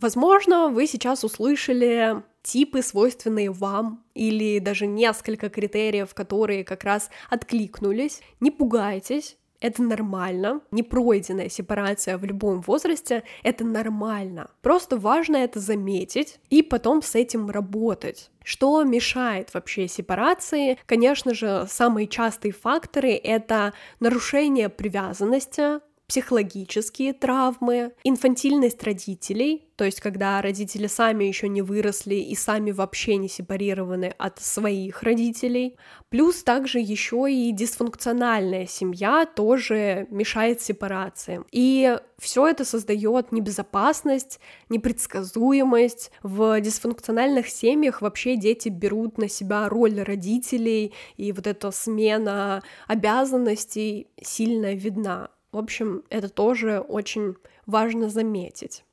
Возможно, 0.00 0.68
вы 0.68 0.86
сейчас 0.86 1.22
услышали 1.22 2.22
типы, 2.42 2.82
свойственные 2.82 3.50
вам, 3.52 4.04
или 4.14 4.58
даже 4.58 4.86
несколько 4.86 5.48
критериев, 5.48 6.12
которые 6.12 6.64
как 6.64 6.82
раз 6.82 7.08
откликнулись. 7.30 8.20
Не 8.40 8.50
пугайтесь, 8.50 9.36
это 9.62 9.80
нормально. 9.80 10.60
Непройденная 10.72 11.48
сепарация 11.48 12.18
в 12.18 12.24
любом 12.24 12.60
возрасте— 12.62 13.22
это 13.44 13.64
нормально. 13.64 14.50
Просто 14.60 14.96
важно 14.96 15.36
это 15.36 15.60
заметить 15.60 16.40
и 16.50 16.62
потом 16.62 17.00
с 17.00 17.14
этим 17.14 17.48
работать. 17.48 18.28
Что 18.42 18.82
мешает 18.82 19.54
вообще 19.54 19.86
сепарации? 19.86 20.78
Конечно 20.86 21.32
же, 21.32 21.66
самые 21.68 22.08
частые 22.08 22.50
факторы— 22.50 23.12
это 23.22 23.72
нарушение 24.00 24.68
привязанности, 24.68 25.78
психологические 26.12 27.14
травмы, 27.14 27.94
инфантильность 28.04 28.82
родителей, 28.82 29.64
то 29.76 29.86
есть 29.86 29.98
когда 29.98 30.42
родители 30.42 30.86
сами 30.86 31.24
еще 31.24 31.48
не 31.48 31.62
выросли 31.62 32.16
и 32.16 32.34
сами 32.34 32.70
вообще 32.70 33.16
не 33.16 33.28
сепарированы 33.28 34.14
от 34.18 34.38
своих 34.38 35.02
родителей, 35.02 35.78
плюс 36.10 36.42
также 36.42 36.80
еще 36.80 37.32
и 37.32 37.50
дисфункциональная 37.52 38.66
семья 38.66 39.24
тоже 39.24 40.06
мешает 40.10 40.60
сепарации. 40.60 41.40
И 41.50 41.98
все 42.18 42.46
это 42.46 42.66
создает 42.66 43.32
небезопасность, 43.32 44.38
непредсказуемость. 44.68 46.12
В 46.22 46.60
дисфункциональных 46.60 47.48
семьях 47.48 48.02
вообще 48.02 48.36
дети 48.36 48.68
берут 48.68 49.16
на 49.16 49.30
себя 49.30 49.66
роль 49.70 49.98
родителей, 50.02 50.92
и 51.16 51.32
вот 51.32 51.46
эта 51.46 51.70
смена 51.70 52.62
обязанностей 52.86 54.08
сильно 54.22 54.74
видна. 54.74 55.30
В 55.52 55.58
общем, 55.58 56.02
это 56.08 56.30
тоже 56.30 56.80
очень 56.80 57.36
важно 57.66 58.08
заметить. 58.08 58.84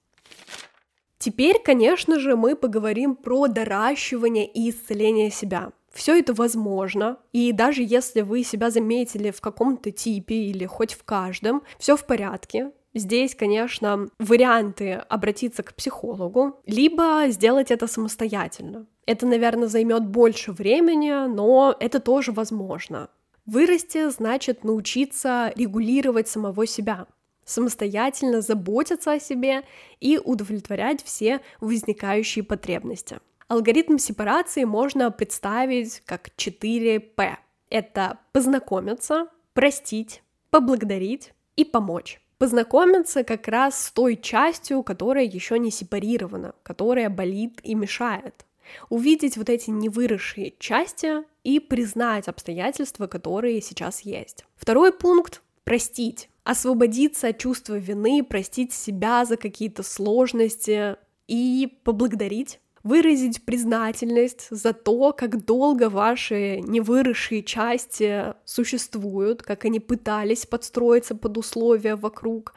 Теперь, 1.17 1.59
конечно 1.59 2.19
же, 2.19 2.35
мы 2.35 2.55
поговорим 2.55 3.15
про 3.15 3.47
доращивание 3.47 4.45
и 4.45 4.69
исцеление 4.69 5.31
себя. 5.31 5.71
Все 5.91 6.19
это 6.19 6.33
возможно, 6.33 7.17
и 7.33 7.51
даже 7.51 7.81
если 7.81 8.21
вы 8.21 8.43
себя 8.43 8.69
заметили 8.69 9.31
в 9.31 9.41
каком-то 9.41 9.91
типе 9.91 10.35
или 10.35 10.65
хоть 10.65 10.93
в 10.93 11.03
каждом, 11.03 11.63
все 11.77 11.97
в 11.97 12.05
порядке. 12.05 12.71
Здесь, 12.93 13.35
конечно, 13.35 14.07
варианты 14.17 14.93
обратиться 15.09 15.63
к 15.63 15.73
психологу, 15.73 16.59
либо 16.65 17.25
сделать 17.27 17.71
это 17.71 17.87
самостоятельно. 17.87 18.85
Это, 19.05 19.25
наверное, 19.25 19.67
займет 19.67 20.05
больше 20.07 20.51
времени, 20.51 21.27
но 21.27 21.75
это 21.79 21.99
тоже 21.99 22.31
возможно. 22.31 23.09
Вырасти 23.51 24.08
значит 24.12 24.63
научиться 24.63 25.51
регулировать 25.56 26.27
самого 26.27 26.68
себя, 26.68 27.08
самостоятельно 27.46 28.41
заботиться 28.41 29.13
о 29.13 29.20
себе 29.20 29.63
и 30.00 30.20
удовлетворять 30.24 31.03
все 31.03 31.41
возникающие 31.60 32.44
потребности. 32.44 33.18
Алгоритм 33.48 33.98
сепарации 33.98 34.65
можно 34.65 35.10
представить 35.10 36.03
как 36.06 36.29
4П. 36.38 37.38
Это 37.72 38.20
познакомиться, 38.34 39.29
простить, 39.53 40.22
поблагодарить 40.51 41.34
и 41.56 41.65
помочь. 41.65 42.22
Познакомиться 42.38 43.24
как 43.24 43.48
раз 43.48 43.86
с 43.86 43.91
той 43.91 44.15
частью, 44.15 44.84
которая 44.84 45.25
еще 45.25 45.58
не 45.58 45.72
сепарирована, 45.72 46.53
которая 46.62 47.10
болит 47.10 47.62
и 47.63 47.74
мешает 47.74 48.46
увидеть 48.89 49.38
вот 49.38 49.50
эти 49.50 49.70
невыросшие 49.70 50.53
части 50.60 51.24
и 51.50 51.60
признать 51.60 52.27
обстоятельства, 52.27 53.08
которые 53.08 53.62
сейчас 53.62 54.01
есть. 54.01 54.46
Второй 54.56 54.94
пункт— 54.94 55.41
простить. 55.63 56.29
Освободиться 56.44 57.29
от 57.29 57.38
чувства 57.38 57.77
вины, 57.77 58.24
простить 58.24 58.74
себя 58.74 59.25
за 59.25 59.38
какие-то 59.38 59.84
сложности 59.84 60.96
и 61.27 61.79
поблагодарить 61.84 62.60
выразить 62.84 63.44
признательность 63.44 64.48
за 64.50 64.74
то, 64.74 65.12
как 65.12 65.44
долго 65.46 65.89
ваши 65.89 66.62
невыросшие 66.62 67.44
части 67.44 68.34
существуют, 68.46 69.44
как 69.44 69.65
они 69.65 69.79
пытались 69.79 70.46
подстроиться 70.46 71.13
под 71.13 71.38
условия 71.38 71.96
вокруг, 71.96 72.53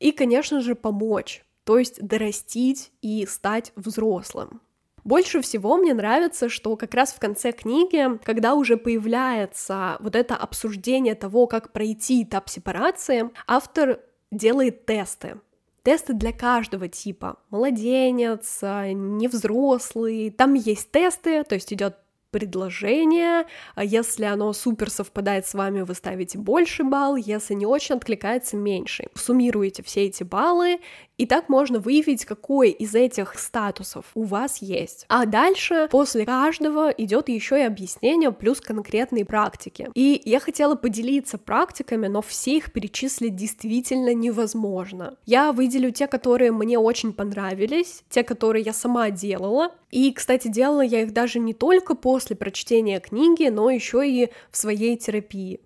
и, 0.00 0.10
конечно 0.10 0.60
же, 0.60 0.74
помочь, 0.74 1.44
то 1.62 1.78
есть 1.78 2.04
дорастить 2.04 2.90
и 3.00 3.26
стать 3.26 3.72
взрослым. 3.76 4.60
Больше 5.04 5.42
всего 5.42 5.76
мне 5.76 5.92
нравится, 5.92 6.48
что 6.48 6.76
как 6.76 6.94
раз 6.94 7.12
в 7.12 7.20
конце 7.20 7.52
книги, 7.52 8.18
когда 8.24 8.54
уже 8.54 8.78
появляется 8.78 9.98
вот 10.00 10.16
это 10.16 10.34
обсуждение 10.34 11.14
того, 11.14 11.46
как 11.46 11.72
пройти 11.72 12.22
этап 12.22 12.48
сепарации, 12.48 13.30
автор 13.46 14.00
делает 14.30 14.86
тесты. 14.86 15.40
Тесты 15.82 16.14
для 16.14 16.32
каждого 16.32 16.88
типа. 16.88 17.36
Младенец, 17.50 18.62
невзрослый. 18.62 20.30
Там 20.30 20.54
есть 20.54 20.90
тесты, 20.90 21.44
то 21.44 21.54
есть 21.54 21.70
идет 21.74 21.96
предложение. 22.34 23.46
Если 23.80 24.24
оно 24.24 24.52
супер 24.52 24.90
совпадает 24.90 25.46
с 25.46 25.54
вами, 25.54 25.82
вы 25.82 25.94
ставите 25.94 26.36
больше 26.36 26.82
балл, 26.82 27.14
если 27.14 27.54
не 27.54 27.64
очень 27.64 27.94
откликается 27.94 28.56
меньше. 28.56 29.04
Суммируете 29.14 29.84
все 29.84 30.06
эти 30.06 30.24
баллы, 30.24 30.80
и 31.16 31.26
так 31.26 31.48
можно 31.48 31.78
выявить, 31.78 32.24
какой 32.24 32.70
из 32.70 32.94
этих 32.94 33.38
статусов 33.38 34.06
у 34.14 34.24
вас 34.24 34.60
есть. 34.60 35.06
А 35.08 35.26
дальше, 35.26 35.86
после 35.90 36.26
каждого, 36.26 36.90
идет 36.90 37.28
еще 37.28 37.60
и 37.60 37.62
объяснение 37.62 38.32
плюс 38.32 38.60
конкретные 38.60 39.24
практики. 39.24 39.88
И 39.94 40.20
я 40.24 40.40
хотела 40.40 40.74
поделиться 40.74 41.38
практиками, 41.38 42.08
но 42.08 42.20
все 42.20 42.56
их 42.56 42.72
перечислить 42.72 43.36
действительно 43.36 44.12
невозможно. 44.12 45.16
Я 45.24 45.52
выделю 45.52 45.92
те, 45.92 46.08
которые 46.08 46.50
мне 46.50 46.80
очень 46.80 47.12
понравились, 47.12 48.02
те, 48.10 48.24
которые 48.24 48.64
я 48.64 48.72
сама 48.72 49.10
делала. 49.10 49.70
И, 49.94 50.12
кстати, 50.12 50.48
делала 50.48 50.80
я 50.80 51.02
их 51.02 51.12
даже 51.12 51.38
не 51.38 51.54
только 51.54 51.94
после 51.94 52.34
прочтения 52.34 52.98
книги, 52.98 53.46
но 53.46 53.70
еще 53.70 54.04
и 54.04 54.28
в 54.50 54.56
своей 54.56 54.96
терапии. 54.96 55.60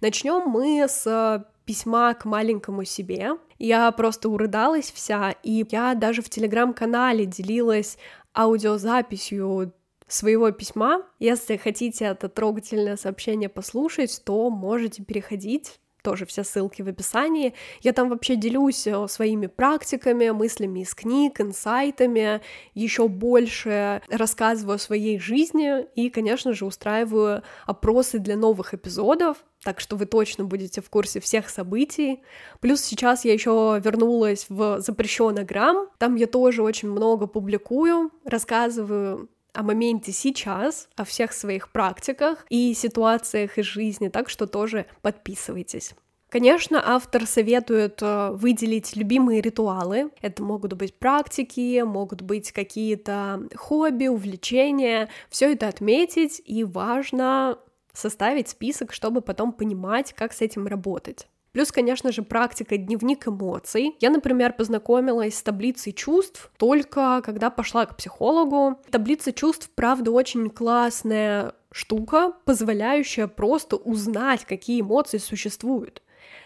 Начнем 0.00 0.48
мы 0.48 0.84
с 0.88 1.46
письма 1.64 2.14
к 2.14 2.24
маленькому 2.24 2.82
себе. 2.82 3.38
Я 3.56 3.92
просто 3.92 4.28
урыдалась 4.28 4.90
вся, 4.90 5.30
и 5.44 5.64
я 5.70 5.94
даже 5.94 6.22
в 6.22 6.28
телеграм-канале 6.28 7.24
делилась 7.24 7.98
аудиозаписью 8.36 9.72
своего 10.08 10.50
письма. 10.50 11.06
Если 11.20 11.56
хотите 11.56 12.06
это 12.06 12.28
трогательное 12.28 12.96
сообщение 12.96 13.48
послушать, 13.48 14.22
то 14.24 14.50
можете 14.50 15.04
переходить 15.04 15.78
тоже 16.04 16.26
все 16.26 16.44
ссылки 16.44 16.82
в 16.82 16.88
описании. 16.88 17.54
Я 17.80 17.92
там 17.92 18.10
вообще 18.10 18.36
делюсь 18.36 18.86
э, 18.86 19.08
своими 19.08 19.46
практиками, 19.46 20.30
мыслями 20.30 20.80
из 20.80 20.94
книг, 20.94 21.40
инсайтами, 21.40 22.42
еще 22.74 23.08
больше 23.08 24.02
рассказываю 24.10 24.76
о 24.76 24.78
своей 24.78 25.18
жизни 25.18 25.84
и, 25.96 26.10
конечно 26.10 26.52
же, 26.52 26.66
устраиваю 26.66 27.42
опросы 27.66 28.18
для 28.18 28.36
новых 28.36 28.74
эпизодов. 28.74 29.38
так 29.64 29.80
что 29.80 29.96
вы 29.96 30.04
точно 30.04 30.44
будете 30.44 30.82
в 30.82 30.90
курсе 30.90 31.20
всех 31.20 31.48
событий. 31.48 32.22
Плюс 32.60 32.82
сейчас 32.82 33.24
я 33.24 33.32
еще 33.32 33.80
вернулась 33.82 34.44
в 34.50 34.80
запрещенный 34.80 35.44
грамм, 35.44 35.88
там 35.98 36.16
я 36.16 36.26
тоже 36.26 36.62
очень 36.62 36.90
много 36.90 37.26
публикую, 37.26 38.10
рассказываю 38.26 39.30
о 39.54 39.62
моменте 39.62 40.12
сейчас, 40.12 40.88
о 40.96 41.04
всех 41.04 41.32
своих 41.32 41.70
практиках 41.70 42.44
и 42.50 42.74
ситуациях 42.74 43.56
из 43.58 43.64
жизни, 43.66 44.08
так 44.08 44.28
что 44.28 44.46
тоже 44.46 44.86
подписывайтесь. 45.00 45.94
Конечно, 46.28 46.82
автор 46.84 47.26
советует 47.26 48.02
э, 48.02 48.30
выделить 48.32 48.96
любимые 48.96 49.40
ритуалы. 49.40 50.10
Это 50.20 50.42
могут 50.42 50.72
быть 50.72 50.98
практики, 50.98 51.80
могут 51.82 52.22
быть 52.22 52.50
какие-то 52.50 53.48
хобби, 53.54 54.08
увлечения. 54.08 55.08
Все 55.30 55.52
это 55.52 55.68
отметить, 55.68 56.42
и 56.44 56.64
важно 56.64 57.58
составить 57.92 58.48
список, 58.48 58.92
чтобы 58.92 59.20
потом 59.20 59.52
понимать, 59.52 60.12
как 60.12 60.32
с 60.32 60.40
этим 60.40 60.66
работать. 60.66 61.28
Плюс, 61.54 61.70
конечно 61.70 62.10
же, 62.10 62.22
практика 62.22 62.76
дневник 62.76 63.28
эмоций. 63.28 63.96
Я, 64.00 64.10
например, 64.10 64.54
познакомилась 64.54 65.38
с 65.38 65.42
таблицей 65.42 65.92
чувств 65.92 66.50
только 66.58 67.22
когда 67.24 67.48
пошла 67.48 67.86
к 67.86 67.96
психологу. 67.96 68.80
Таблица 68.90 69.32
чувств, 69.32 69.70
правда, 69.76 70.10
очень 70.10 70.50
классная 70.50 71.54
штука, 71.70 72.32
позволяющая 72.44 73.28
просто 73.28 73.76
узнать, 73.76 74.44
какие 74.44 74.80
эмоции 74.80 75.18
существуют. 75.18 76.02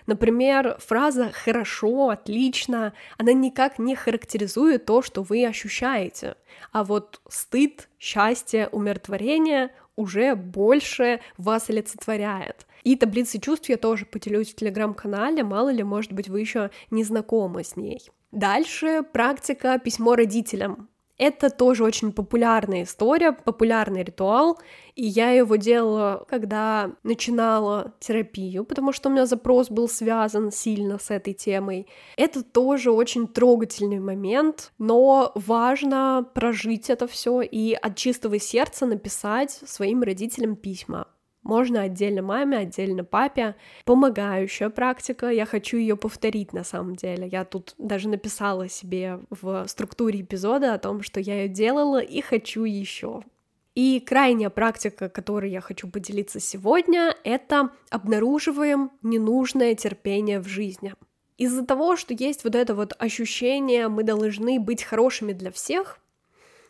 Например, 0.09 0.79
фраза 0.79 1.31
«хорошо», 1.31 2.09
«отлично», 2.09 2.95
она 3.19 3.35
никак 3.35 3.79
не 3.79 3.95
характеризует 3.95 4.87
то, 4.87 5.03
что 5.03 5.23
вы 5.23 5.45
ощущаете. 5.45 6.37
А 6.73 6.83
вот 6.83 7.21
стыд, 7.29 7.91
счастье, 7.99 8.71
умиротворение 8.73 9.71
уже 9.97 10.35
больше 10.35 11.21
вас 11.37 11.69
олицетворяет. 11.69 12.67
И 12.85 12.97
таблицы 12.97 13.39
чувств 13.39 13.69
я 13.69 13.77
тоже 13.77 14.07
поделюсь 14.07 14.51
в 14.51 14.57
телеграм-канале, 14.57 15.45
мало 15.45 15.69
ли, 15.69 15.83
может 15.83 16.15
быть, 16.15 16.31
вы 16.31 16.41
еще 16.41 16.71
не 16.91 17.05
знакомы 17.05 17.63
с 17.63 17.77
ней. 17.77 18.01
Дальше 18.33 19.03
практика 19.13 19.79
письмо 19.79 20.15
родителям. 20.15 20.89
Это 21.19 21.51
тоже 21.51 21.83
очень 21.83 22.13
популярная 22.13 22.85
история, 22.85 23.33
популярный 23.33 24.05
ритуал, 24.05 24.59
и 24.95 25.05
я 25.05 25.31
его 25.31 25.57
делала, 25.57 26.25
когда 26.29 26.93
начинала 27.03 27.93
терапию, 27.99 28.65
потому 28.65 28.93
что 28.93 29.09
у 29.09 29.13
меня 29.13 29.27
запрос 29.27 29.69
был 29.69 29.89
связан 29.89 30.53
сильно 30.53 30.99
с 30.99 31.11
этой 31.11 31.35
темой. 31.35 31.89
Это 32.17 32.45
тоже 32.45 32.93
очень 32.93 33.27
трогательный 33.27 33.99
момент, 33.99 34.73
но 34.79 35.33
важно 35.35 36.25
прожить 36.35 36.89
это 36.89 37.09
все 37.09 37.43
и 37.43 37.75
от 37.75 37.97
чистого 37.97 38.39
сердца 38.39 38.87
написать 38.87 39.51
своим 39.51 40.03
родителям 40.03 40.55
письма. 40.55 41.09
Можно 41.49 41.81
отдельно 41.81 42.21
маме, 42.21 42.59
отдельно 42.59 43.05
папе. 43.05 43.57
Помогающая 43.87 44.69
практика, 44.69 45.31
я 45.31 45.47
хочу 45.47 45.79
ее 45.79 45.97
повторить 45.97 46.53
на 46.53 46.63
самом 46.63 46.95
деле. 46.95 47.27
Я 47.27 47.47
тут 47.47 47.75
даже 47.79 48.11
написала 48.11 48.69
себе 48.69 49.21
в 49.31 49.67
структуре 49.67 50.21
эпизода 50.21 50.75
о 50.75 50.79
том, 50.79 51.03
что 51.03 51.21
я 51.21 51.45
ее 51.45 51.49
делала 51.49 52.01
и 52.01 52.21
хочу 52.21 52.65
еще. 52.65 53.23
И 53.75 53.99
крайняя 54.07 54.51
практика, 54.51 55.09
которой 55.09 55.51
я 55.51 55.63
хочу 55.63 55.89
поделиться 55.89 56.39
сегодня, 56.39 57.17
это 57.25 57.71
обнаруживаем 57.89 58.91
ненужное 59.01 59.75
терпение 59.75 60.41
в 60.41 60.49
жизни. 60.49 60.93
Из-за 61.39 61.65
того, 61.65 61.97
что 61.97 62.13
есть 62.13 62.45
вот 62.45 62.57
это 62.57 62.75
вот 62.75 62.93
ощущение, 62.99 63.89
мы 63.89 64.03
должны 64.03 64.61
быть 64.61 64.83
хорошими 64.83 65.33
для 65.33 65.51
всех, 65.51 65.99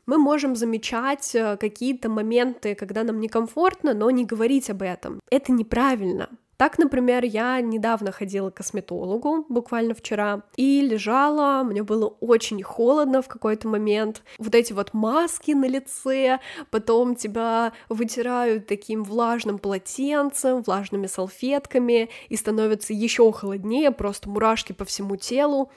мы 0.09 0.17
можем 0.17 0.57
замечать 0.57 1.35
э, 1.35 1.59
какие-то 1.59 2.09
моменты, 2.09 2.75
когда 2.75 3.05
нам 3.05 3.21
некомфортно, 3.21 3.93
но 3.93 4.11
не 4.11 4.25
говорить 4.25 4.71
об 4.71 4.81
этом. 4.83 5.21
Это 5.31 5.53
неправильно. 5.53 6.31
Так, 6.57 6.79
например, 6.79 7.25
я 7.25 7.61
недавно 7.61 8.11
ходила 8.11 8.50
к 8.50 8.55
косметологу, 8.55 9.45
буквально 9.49 9.95
вчера, 9.95 10.43
и 10.57 10.81
лежала, 10.81 11.62
мне 11.62 11.85
было 11.85 12.07
очень 12.21 12.62
холодно 12.65 13.23
в 13.23 13.29
какой-то 13.29 13.69
момент. 13.69 14.23
Вот 14.38 14.55
эти 14.57 14.73
вот 14.73 14.93
маски 14.93 15.53
на 15.53 15.69
лице, 15.69 16.41
потом 16.71 17.15
тебя 17.15 17.73
вытирают 17.88 18.67
таким 18.67 19.05
влажным 19.05 19.59
полотенцем, 19.59 20.62
влажными 20.62 21.07
салфетками, 21.07 22.09
и 22.29 22.37
становится 22.37 22.93
еще 22.93 23.31
холоднее, 23.31 23.93
просто 23.93 24.29
мурашки 24.29 24.73
по 24.73 24.85
всему 24.85 25.17
телу. 25.17 25.71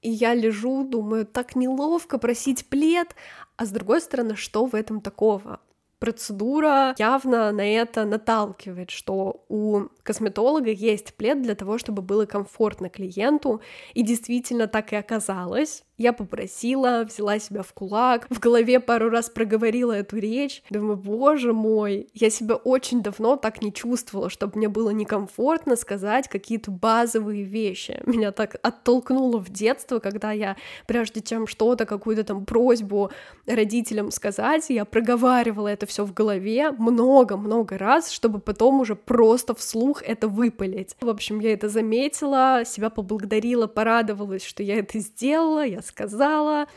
И 0.00 0.10
я 0.10 0.34
лежу, 0.34 0.84
думаю, 0.84 1.26
так 1.26 1.56
неловко 1.56 2.18
просить 2.18 2.66
плед, 2.66 3.14
а 3.56 3.66
с 3.66 3.70
другой 3.70 4.00
стороны, 4.00 4.36
что 4.36 4.66
в 4.66 4.74
этом 4.74 5.00
такого? 5.00 5.60
Процедура 5.98 6.94
явно 6.98 7.50
на 7.50 7.66
это 7.66 8.04
наталкивает, 8.04 8.90
что 8.90 9.44
у 9.48 9.88
косметолога 10.04 10.70
есть 10.70 11.14
плед 11.14 11.42
для 11.42 11.54
того, 11.54 11.78
чтобы 11.78 12.02
было 12.02 12.24
комфортно 12.24 12.88
клиенту, 12.88 13.60
и 13.94 14.02
действительно 14.02 14.68
так 14.68 14.92
и 14.92 14.96
оказалось. 14.96 15.82
Я 15.98 16.12
попросила, 16.12 17.04
взяла 17.04 17.40
себя 17.40 17.62
в 17.62 17.72
кулак, 17.72 18.28
в 18.30 18.38
голове 18.38 18.78
пару 18.78 19.10
раз 19.10 19.28
проговорила 19.28 19.92
эту 19.92 20.18
речь. 20.18 20.62
Думаю, 20.70 20.96
боже 20.96 21.52
мой, 21.52 22.08
я 22.14 22.30
себя 22.30 22.54
очень 22.54 23.02
давно 23.02 23.34
так 23.34 23.60
не 23.62 23.72
чувствовала, 23.72 24.30
чтобы 24.30 24.58
мне 24.58 24.68
было 24.68 24.90
некомфортно 24.90 25.74
сказать 25.74 26.28
какие-то 26.28 26.70
базовые 26.70 27.42
вещи. 27.42 28.00
Меня 28.06 28.30
так 28.30 28.60
оттолкнуло 28.62 29.38
в 29.38 29.50
детство, 29.50 29.98
когда 29.98 30.30
я, 30.30 30.56
прежде 30.86 31.20
чем 31.20 31.48
что-то, 31.48 31.84
какую-то 31.84 32.22
там 32.22 32.44
просьбу 32.44 33.10
родителям 33.46 34.12
сказать, 34.12 34.70
я 34.70 34.84
проговаривала 34.84 35.66
это 35.66 35.87
все 35.88 36.04
в 36.04 36.14
голове 36.14 36.70
много-много 36.70 37.76
раз, 37.76 38.10
чтобы 38.10 38.38
потом 38.38 38.80
уже 38.80 38.94
просто 38.94 39.54
вслух 39.54 40.02
это 40.02 40.28
выпалить. 40.28 40.94
В 41.00 41.08
общем, 41.08 41.40
я 41.40 41.52
это 41.52 41.68
заметила, 41.68 42.62
себя 42.64 42.90
поблагодарила, 42.90 43.66
порадовалась, 43.66 44.44
что 44.44 44.62
я 44.62 44.78
это 44.78 45.00
сделала, 45.00 45.66
я 45.66 45.82
сказала, 45.82 46.68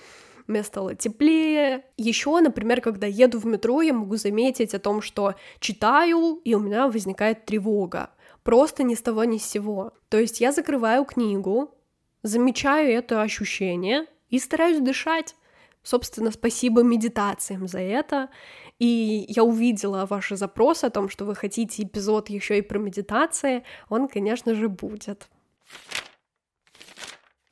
мне 0.47 0.63
стало 0.63 0.95
теплее. 0.95 1.85
Еще, 1.97 2.39
например, 2.39 2.81
когда 2.81 3.07
еду 3.07 3.39
в 3.39 3.45
метро, 3.45 3.81
я 3.81 3.93
могу 3.93 4.15
заметить 4.15 4.73
о 4.73 4.79
том, 4.79 5.01
что 5.01 5.35
читаю, 5.59 6.41
и 6.43 6.55
у 6.55 6.59
меня 6.59 6.87
возникает 6.87 7.45
тревога. 7.45 8.09
Просто 8.43 8.83
ни 8.83 8.95
с 8.95 9.01
того 9.01 9.23
ни 9.23 9.37
с 9.37 9.45
сего. 9.45 9.93
То 10.09 10.17
есть 10.17 10.41
я 10.41 10.51
закрываю 10.51 11.05
книгу, 11.05 11.75
замечаю 12.23 12.91
это 12.91 13.21
ощущение 13.21 14.07
и 14.29 14.39
стараюсь 14.39 14.79
дышать. 14.79 15.35
Собственно, 15.83 16.31
спасибо 16.31 16.83
медитациям 16.83 17.67
за 17.67 17.79
это. 17.79 18.29
И 18.77 19.25
я 19.27 19.43
увидела 19.43 20.05
ваши 20.05 20.35
запросы 20.35 20.85
о 20.85 20.89
том, 20.89 21.09
что 21.09 21.25
вы 21.25 21.35
хотите 21.35 21.83
эпизод 21.83 22.29
еще 22.29 22.57
и 22.57 22.61
про 22.61 22.77
медитации. 22.77 23.63
Он, 23.89 24.07
конечно 24.07 24.53
же, 24.53 24.69
будет. 24.69 25.27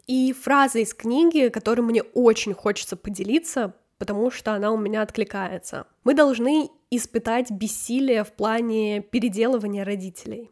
И 0.06 0.34
фраза 0.34 0.80
из 0.80 0.94
книги, 0.94 1.50
которой 1.50 1.82
мне 1.82 2.02
очень 2.02 2.54
хочется 2.54 2.96
поделиться, 2.96 3.76
потому 4.00 4.32
что 4.32 4.54
она 4.54 4.72
у 4.72 4.78
меня 4.78 5.02
откликается. 5.04 5.86
Мы 6.04 6.14
должны 6.16 6.70
испытать 6.90 7.52
бессилие 7.52 8.24
в 8.24 8.32
плане 8.32 9.02
переделывания 9.02 9.84
родителей. 9.84 10.50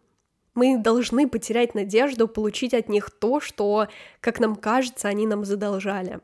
Мы 0.54 0.78
должны 0.78 1.28
потерять 1.28 1.76
надежду 1.76 2.28
получить 2.28 2.74
от 2.74 2.90
них 2.90 3.12
то, 3.12 3.40
что, 3.40 3.88
как 4.22 4.40
нам 4.40 4.56
кажется, 4.56 5.08
они 5.08 5.26
нам 5.26 5.46
задолжали. 5.46 6.20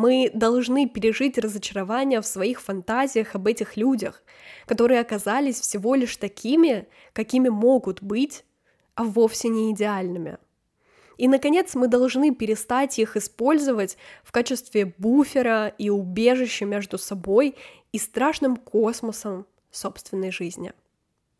Мы 0.00 0.30
должны 0.32 0.88
пережить 0.88 1.36
разочарование 1.36 2.22
в 2.22 2.26
своих 2.26 2.62
фантазиях 2.62 3.34
об 3.34 3.46
этих 3.46 3.76
людях, 3.76 4.22
которые 4.64 4.98
оказались 4.98 5.60
всего 5.60 5.94
лишь 5.94 6.16
такими, 6.16 6.88
какими 7.12 7.50
могут 7.50 8.02
быть, 8.02 8.46
а 8.94 9.04
вовсе 9.04 9.48
не 9.48 9.70
идеальными— 9.72 10.38
и, 11.18 11.28
наконец, 11.28 11.74
мы 11.74 11.86
должны 11.86 12.34
перестать 12.34 12.98
их 12.98 13.14
использовать 13.14 13.98
в 14.24 14.32
качестве 14.32 14.94
буфера 14.96 15.68
и 15.76 15.90
убежища 15.90 16.64
между 16.64 16.96
собой 16.96 17.56
и 17.92 17.98
страшным 17.98 18.56
космосом 18.56 19.44
собственной 19.70 20.30
жизни. 20.30 20.72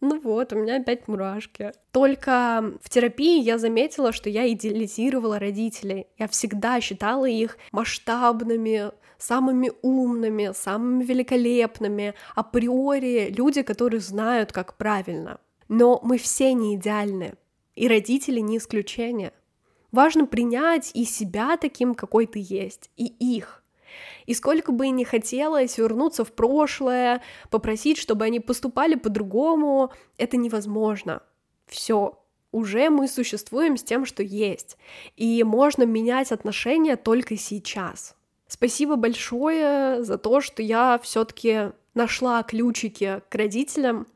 Ну 0.00 0.18
вот, 0.20 0.52
у 0.52 0.56
меня 0.56 0.76
опять 0.76 1.08
мурашки. 1.08 1.72
Только 1.92 2.72
в 2.82 2.88
терапии 2.88 3.42
я 3.42 3.58
заметила, 3.58 4.12
что 4.12 4.30
я 4.30 4.50
идеализировала 4.50 5.38
родителей. 5.38 6.06
Я 6.16 6.26
всегда 6.26 6.80
считала 6.80 7.26
их 7.26 7.58
масштабными, 7.70 8.92
самыми 9.18 9.72
умными, 9.82 10.52
самыми 10.54 11.04
великолепными, 11.04 12.14
априори 12.34 13.30
люди, 13.30 13.62
которые 13.62 14.00
знают, 14.00 14.52
как 14.52 14.76
правильно. 14.78 15.38
Но 15.68 16.00
мы 16.02 16.16
все 16.18 16.54
не 16.54 16.76
идеальны, 16.76 17.34
и 17.74 17.86
родители 17.86 18.40
не 18.40 18.56
исключение. 18.56 19.32
Важно 19.92 20.26
принять 20.26 20.90
и 20.94 21.04
себя 21.04 21.56
таким, 21.56 21.94
какой 21.94 22.26
ты 22.26 22.40
есть, 22.42 22.90
и 22.96 23.04
их. 23.04 23.59
И 24.26 24.34
сколько 24.34 24.72
бы 24.72 24.86
и 24.86 24.90
не 24.90 25.04
хотелось 25.04 25.78
вернуться 25.78 26.24
в 26.24 26.32
прошлое, 26.32 27.22
попросить, 27.50 27.98
чтобы 27.98 28.24
они 28.24 28.40
поступали 28.40 28.94
по-другому, 28.94 29.92
это 30.18 30.36
невозможно. 30.36 31.22
Все, 31.66 32.18
уже 32.52 32.90
мы 32.90 33.08
существуем 33.08 33.76
с 33.76 33.84
тем, 33.84 34.04
что 34.04 34.22
есть. 34.22 34.76
И 35.16 35.42
можно 35.44 35.84
менять 35.84 36.32
отношения 36.32 36.96
только 36.96 37.36
сейчас. 37.36 38.16
Спасибо 38.48 38.96
большое 38.96 40.02
за 40.02 40.18
то, 40.18 40.40
что 40.40 40.62
я 40.62 40.98
все-таки 41.02 41.70
нашла 41.94 42.42
ключики 42.42 43.22
к 43.28 43.34
родителям 43.34 44.06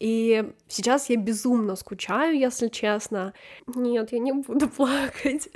И 0.00 0.52
сейчас 0.66 1.08
я 1.10 1.16
безумно 1.16 1.76
скучаю, 1.76 2.36
если 2.36 2.68
честно. 2.68 3.32
Нет, 3.66 4.12
я 4.12 4.18
не 4.18 4.32
буду 4.32 4.68
плакать 4.76 5.48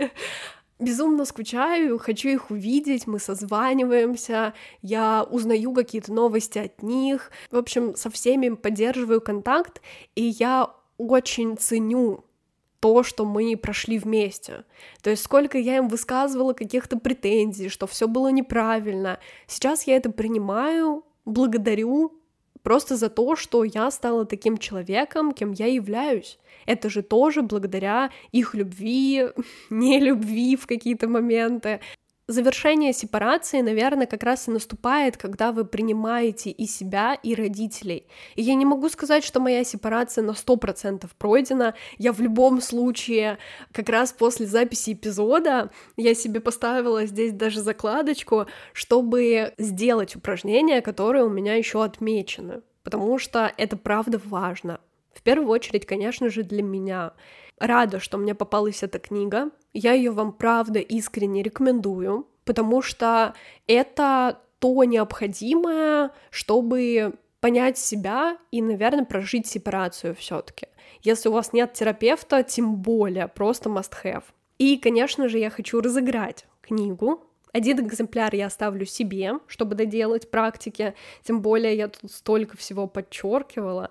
безумно 0.78 1.24
скучаю, 1.24 1.98
хочу 1.98 2.28
их 2.28 2.50
увидеть, 2.50 3.06
мы 3.06 3.18
созваниваемся, 3.18 4.54
я 4.82 5.24
узнаю 5.24 5.72
какие-то 5.72 6.12
новости 6.12 6.58
от 6.58 6.82
них, 6.82 7.30
в 7.50 7.56
общем, 7.56 7.96
со 7.96 8.10
всеми 8.10 8.50
поддерживаю 8.50 9.20
контакт, 9.20 9.80
и 10.14 10.22
я 10.22 10.70
очень 10.96 11.56
ценю 11.56 12.24
то, 12.80 13.02
что 13.02 13.24
мы 13.24 13.56
прошли 13.56 13.98
вместе. 13.98 14.64
То 15.02 15.10
есть 15.10 15.24
сколько 15.24 15.58
я 15.58 15.78
им 15.78 15.88
высказывала 15.88 16.52
каких-то 16.52 16.98
претензий, 16.98 17.68
что 17.68 17.86
все 17.86 18.06
было 18.06 18.28
неправильно. 18.28 19.18
Сейчас 19.46 19.84
я 19.84 19.96
это 19.96 20.10
принимаю, 20.10 21.04
благодарю 21.24 22.17
просто 22.62 22.96
за 22.96 23.08
то, 23.08 23.36
что 23.36 23.64
я 23.64 23.90
стала 23.90 24.24
таким 24.24 24.58
человеком, 24.58 25.32
кем 25.32 25.52
я 25.52 25.66
являюсь. 25.66 26.38
Это 26.66 26.90
же 26.90 27.02
тоже 27.02 27.42
благодаря 27.42 28.10
их 28.32 28.54
любви, 28.54 29.28
не 29.70 30.00
любви 30.00 30.56
в 30.56 30.66
какие-то 30.66 31.08
моменты. 31.08 31.80
Завершение 32.30 32.92
сепарации, 32.92 33.62
наверное, 33.62 34.06
как 34.06 34.22
раз 34.22 34.48
и 34.48 34.50
наступает, 34.50 35.16
когда 35.16 35.50
вы 35.50 35.64
принимаете 35.64 36.50
и 36.50 36.66
себя, 36.66 37.14
и 37.14 37.34
родителей. 37.34 38.06
И 38.34 38.42
я 38.42 38.54
не 38.54 38.66
могу 38.66 38.90
сказать, 38.90 39.24
что 39.24 39.40
моя 39.40 39.64
сепарация 39.64 40.22
на 40.22 40.32
100% 40.32 41.08
пройдена. 41.16 41.74
Я 41.96 42.12
в 42.12 42.20
любом 42.20 42.60
случае, 42.60 43.38
как 43.72 43.88
раз 43.88 44.12
после 44.12 44.44
записи 44.44 44.92
эпизода, 44.92 45.70
я 45.96 46.14
себе 46.14 46.40
поставила 46.40 47.06
здесь 47.06 47.32
даже 47.32 47.62
закладочку, 47.62 48.44
чтобы 48.74 49.54
сделать 49.56 50.14
упражнения, 50.14 50.82
которые 50.82 51.24
у 51.24 51.30
меня 51.30 51.54
еще 51.54 51.82
отмечены. 51.82 52.60
Потому 52.82 53.18
что 53.18 53.50
это 53.56 53.78
правда 53.78 54.20
важно. 54.22 54.80
В 55.14 55.22
первую 55.22 55.48
очередь, 55.48 55.86
конечно 55.86 56.28
же, 56.28 56.42
для 56.42 56.62
меня. 56.62 57.14
Рада, 57.60 58.00
что 58.00 58.18
мне 58.18 58.34
попалась 58.34 58.82
эта 58.82 58.98
книга. 58.98 59.50
Я 59.72 59.92
ее 59.92 60.10
вам 60.10 60.32
правда 60.32 60.78
искренне 60.78 61.42
рекомендую, 61.42 62.26
потому 62.44 62.82
что 62.82 63.34
это 63.66 64.40
то 64.58 64.84
необходимое, 64.84 66.10
чтобы 66.30 67.14
понять 67.40 67.78
себя 67.78 68.38
и, 68.50 68.60
наверное, 68.60 69.04
прожить 69.04 69.46
сепарацию 69.46 70.14
все-таки. 70.14 70.66
Если 71.02 71.28
у 71.28 71.32
вас 71.32 71.52
нет 71.52 71.72
терапевта, 71.74 72.42
тем 72.42 72.76
более, 72.76 73.28
просто 73.28 73.68
must 73.68 73.92
have. 74.02 74.24
И, 74.58 74.76
конечно 74.76 75.28
же, 75.28 75.38
я 75.38 75.50
хочу 75.50 75.80
разыграть 75.80 76.46
книгу. 76.62 77.24
Один 77.52 77.80
экземпляр 77.80 78.34
я 78.34 78.46
оставлю 78.46 78.84
себе, 78.84 79.34
чтобы 79.46 79.74
доделать 79.74 80.30
практики, 80.30 80.94
тем 81.22 81.40
более 81.40 81.76
я 81.76 81.88
тут 81.88 82.10
столько 82.10 82.56
всего 82.56 82.86
подчеркивала. 82.86 83.90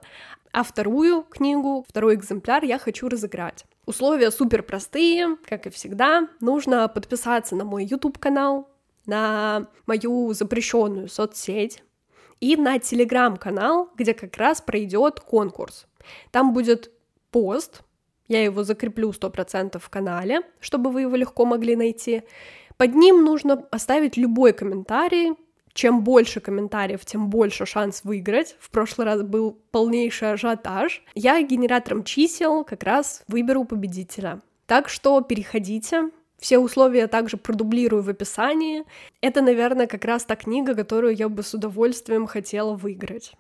А 0.58 0.64
вторую 0.64 1.22
книгу, 1.22 1.86
второй 1.88 2.16
экземпляр 2.16 2.64
я 2.64 2.80
хочу 2.80 3.10
разыграть. 3.10 3.66
Условия 3.86 4.32
супер 4.32 4.64
простые, 4.64 5.38
как 5.46 5.68
и 5.68 5.70
всегда. 5.70 6.30
Нужно 6.40 6.88
подписаться 6.88 7.56
на 7.56 7.64
мой 7.64 7.86
YouTube 7.86 8.18
канал, 8.18 8.68
на 9.06 9.68
мою 9.86 10.34
запрещенную 10.34 11.10
соцсеть 11.10 11.84
и 12.40 12.56
на 12.56 12.80
телеграм-канал, 12.80 13.92
где 13.96 14.16
как 14.16 14.36
раз 14.38 14.60
пройдет 14.60 15.20
конкурс. 15.20 15.86
Там 16.32 16.54
будет 16.54 16.92
пост, 17.30 17.84
я 18.28 18.44
его 18.44 18.64
закреплю 18.64 19.12
100% 19.12 19.78
в 19.78 19.90
канале, 19.90 20.42
чтобы 20.60 20.90
вы 20.90 21.02
его 21.02 21.16
легко 21.16 21.46
могли 21.46 21.76
найти. 21.76 22.24
Под 22.78 22.96
ним 22.96 23.24
нужно 23.24 23.64
оставить 23.70 24.18
любой 24.18 24.54
комментарий, 24.54 25.36
чем 25.78 26.04
больше 26.04 26.40
комментариев, 26.40 27.06
тем 27.06 27.30
больше 27.30 27.68
шанс 27.68 28.04
выиграть. 28.04 28.56
В 28.60 28.72
прошлый 28.72 29.06
раз 29.06 29.22
был 29.22 29.60
полнейший 29.70 30.32
ажиотаж. 30.32 31.04
Я 31.14 31.40
генератором 31.44 32.04
чисел 32.04 32.64
как 32.64 32.82
раз 32.82 33.24
выберу 33.28 33.64
победителя. 33.64 34.42
Так 34.66 34.90
что 34.90 35.22
переходите, 35.22 36.10
все 36.40 36.58
условия 36.58 37.06
также 37.06 37.38
продублирую 37.38 38.02
в 38.02 38.10
описании. 38.10 38.86
Это, 39.22 39.44
наверное, 39.44 39.86
как 39.86 40.04
раз 40.04 40.26
та 40.26 40.36
книга, 40.36 40.74
которую 40.74 41.16
я 41.16 41.30
бы 41.30 41.44
с 41.44 41.54
удовольствием 41.54 42.26
хотела 42.26 42.74
выиграть. 42.74 43.34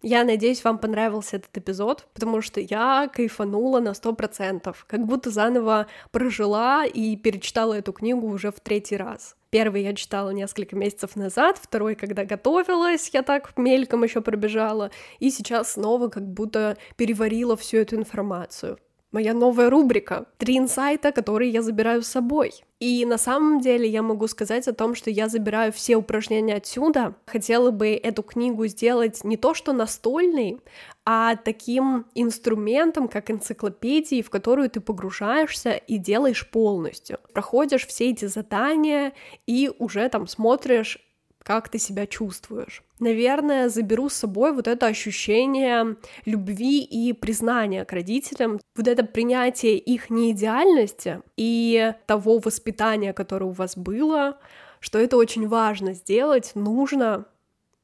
Я 0.00 0.24
надеюсь, 0.24 0.64
вам 0.64 0.78
понравился 0.78 1.36
этот 1.36 1.54
эпизод, 1.58 2.08
потому 2.14 2.40
что 2.40 2.58
я 2.58 3.10
кайфанула 3.12 3.80
на 3.80 3.92
сто 3.92 4.14
процентов, 4.14 4.86
как 4.88 5.04
будто 5.04 5.28
заново 5.28 5.88
прожила 6.10 6.86
и 6.86 7.16
перечитала 7.16 7.74
эту 7.74 7.92
книгу 7.92 8.26
уже 8.26 8.50
в 8.50 8.60
третий 8.60 8.96
раз. 8.96 9.36
Первый 9.50 9.82
я 9.82 9.94
читала 9.94 10.30
несколько 10.30 10.76
месяцев 10.76 11.16
назад, 11.16 11.58
второй, 11.60 11.96
когда 11.96 12.24
готовилась, 12.24 13.10
я 13.12 13.22
так 13.22 13.56
мельком 13.58 14.04
еще 14.04 14.20
пробежала, 14.20 14.92
и 15.18 15.30
сейчас 15.30 15.72
снова 15.72 16.08
как 16.08 16.24
будто 16.24 16.76
переварила 16.96 17.56
всю 17.56 17.78
эту 17.78 17.96
информацию 17.96 18.78
моя 19.12 19.34
новая 19.34 19.70
рубрика 19.70 20.26
«Три 20.38 20.58
инсайта, 20.58 21.12
которые 21.12 21.50
я 21.50 21.62
забираю 21.62 22.02
с 22.02 22.08
собой». 22.08 22.52
И 22.80 23.04
на 23.04 23.18
самом 23.18 23.60
деле 23.60 23.86
я 23.86 24.02
могу 24.02 24.26
сказать 24.26 24.66
о 24.66 24.72
том, 24.72 24.94
что 24.94 25.10
я 25.10 25.28
забираю 25.28 25.70
все 25.70 25.96
упражнения 25.96 26.54
отсюда. 26.54 27.14
Хотела 27.26 27.70
бы 27.70 27.88
эту 27.88 28.22
книгу 28.22 28.66
сделать 28.68 29.22
не 29.22 29.36
то 29.36 29.52
что 29.52 29.74
настольной, 29.74 30.60
а 31.04 31.36
таким 31.36 32.06
инструментом, 32.14 33.08
как 33.08 33.30
энциклопедией, 33.30 34.22
в 34.22 34.30
которую 34.30 34.70
ты 34.70 34.80
погружаешься 34.80 35.72
и 35.72 35.98
делаешь 35.98 36.48
полностью. 36.48 37.18
Проходишь 37.34 37.86
все 37.86 38.10
эти 38.10 38.24
задания 38.24 39.12
и 39.46 39.70
уже 39.78 40.08
там 40.08 40.26
смотришь 40.26 40.98
как 41.42 41.68
ты 41.68 41.78
себя 41.78 42.06
чувствуешь. 42.06 42.82
Наверное, 42.98 43.68
заберу 43.68 44.08
с 44.08 44.14
собой 44.14 44.52
вот 44.52 44.68
это 44.68 44.86
ощущение 44.86 45.96
любви 46.26 46.82
и 46.82 47.12
признания 47.12 47.84
к 47.84 47.92
родителям, 47.92 48.60
вот 48.76 48.86
это 48.86 49.04
принятие 49.04 49.78
их 49.78 50.10
неидеальности 50.10 51.22
и 51.36 51.94
того 52.06 52.38
воспитания, 52.38 53.12
которое 53.12 53.46
у 53.46 53.52
вас 53.52 53.76
было, 53.76 54.38
что 54.80 54.98
это 54.98 55.16
очень 55.16 55.48
важно 55.48 55.94
сделать, 55.94 56.52
нужно 56.54 57.26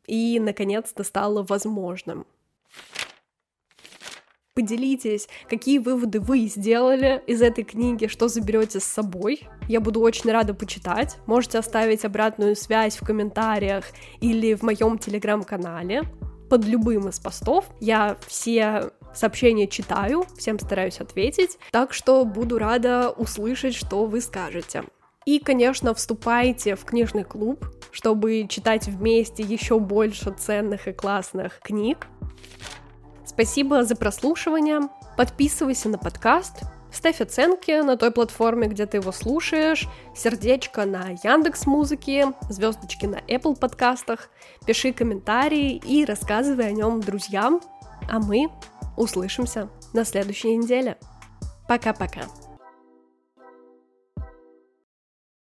и, 0.07 0.39
наконец-то, 0.39 1.03
стало 1.03 1.43
возможным. 1.43 2.27
Поделитесь, 4.57 5.29
какие 5.51 5.77
выводы 5.77 6.19
вы 6.19 6.47
сделали 6.47 7.23
из 7.27 7.43
этой 7.43 7.63
книги, 7.63 8.07
что 8.07 8.27
заберете 8.27 8.81
с 8.81 8.85
собой. 8.85 9.43
Я 9.69 9.81
буду 9.83 10.01
очень 10.01 10.33
рада 10.33 10.55
почитать. 10.55 11.19
Можете 11.27 11.59
оставить 11.59 12.07
обратную 12.07 12.57
связь 12.57 12.97
в 12.97 13.05
комментариях 13.05 13.85
или 14.23 14.55
в 14.55 14.63
моем 14.63 14.97
телеграм-канале 14.97 16.05
под 16.49 16.65
любым 16.65 17.07
из 17.11 17.21
постов. 17.21 17.67
Я 17.81 18.17
все 18.27 18.93
сообщения 19.15 19.67
читаю, 19.67 20.25
всем 20.39 20.59
стараюсь 20.59 21.01
ответить, 21.01 21.59
так 21.71 21.93
что 21.93 22.25
буду 22.25 22.57
рада 22.59 23.11
услышать, 23.11 23.75
что 23.75 24.07
вы 24.07 24.23
скажете. 24.23 24.85
И, 25.27 25.39
конечно, 25.39 25.93
вступайте 25.93 26.77
в 26.77 26.85
книжный 26.87 27.25
клуб, 27.25 27.67
чтобы 27.91 28.47
читать 28.49 28.87
вместе 28.87 29.43
еще 29.43 29.79
больше 29.79 30.33
ценных 30.33 30.89
и 30.89 30.93
классных 30.93 31.61
книг. 31.61 32.07
Спасибо 33.37 33.85
за 33.85 33.97
прослушивание. 33.97 34.89
Подписывайся 35.19 35.91
на 35.91 35.99
подкаст, 35.99 36.63
ставь 36.91 37.21
оценки 37.21 37.83
на 37.83 37.99
той 37.99 38.11
платформе, 38.11 38.67
где 38.67 38.87
ты 38.87 38.97
его 38.97 39.13
слушаешь, 39.13 39.87
сердечко 40.15 40.87
на 40.87 41.11
Яндекс 41.23 41.67
Музыке, 41.67 42.33
звездочки 42.49 43.05
на 43.05 43.17
Apple 43.17 43.55
подкастах, 43.55 44.31
пиши 44.65 44.95
комментарии 44.95 45.77
и 45.77 46.07
рассказывай 46.07 46.69
о 46.69 46.73
нем 46.73 47.03
друзьям. 47.03 47.61
А 48.11 48.21
мы 48.21 48.49
услышимся 48.97 49.69
на 49.93 50.07
следующей 50.07 50.57
неделе. 50.57 50.97
Пока-пока. 51.69 52.23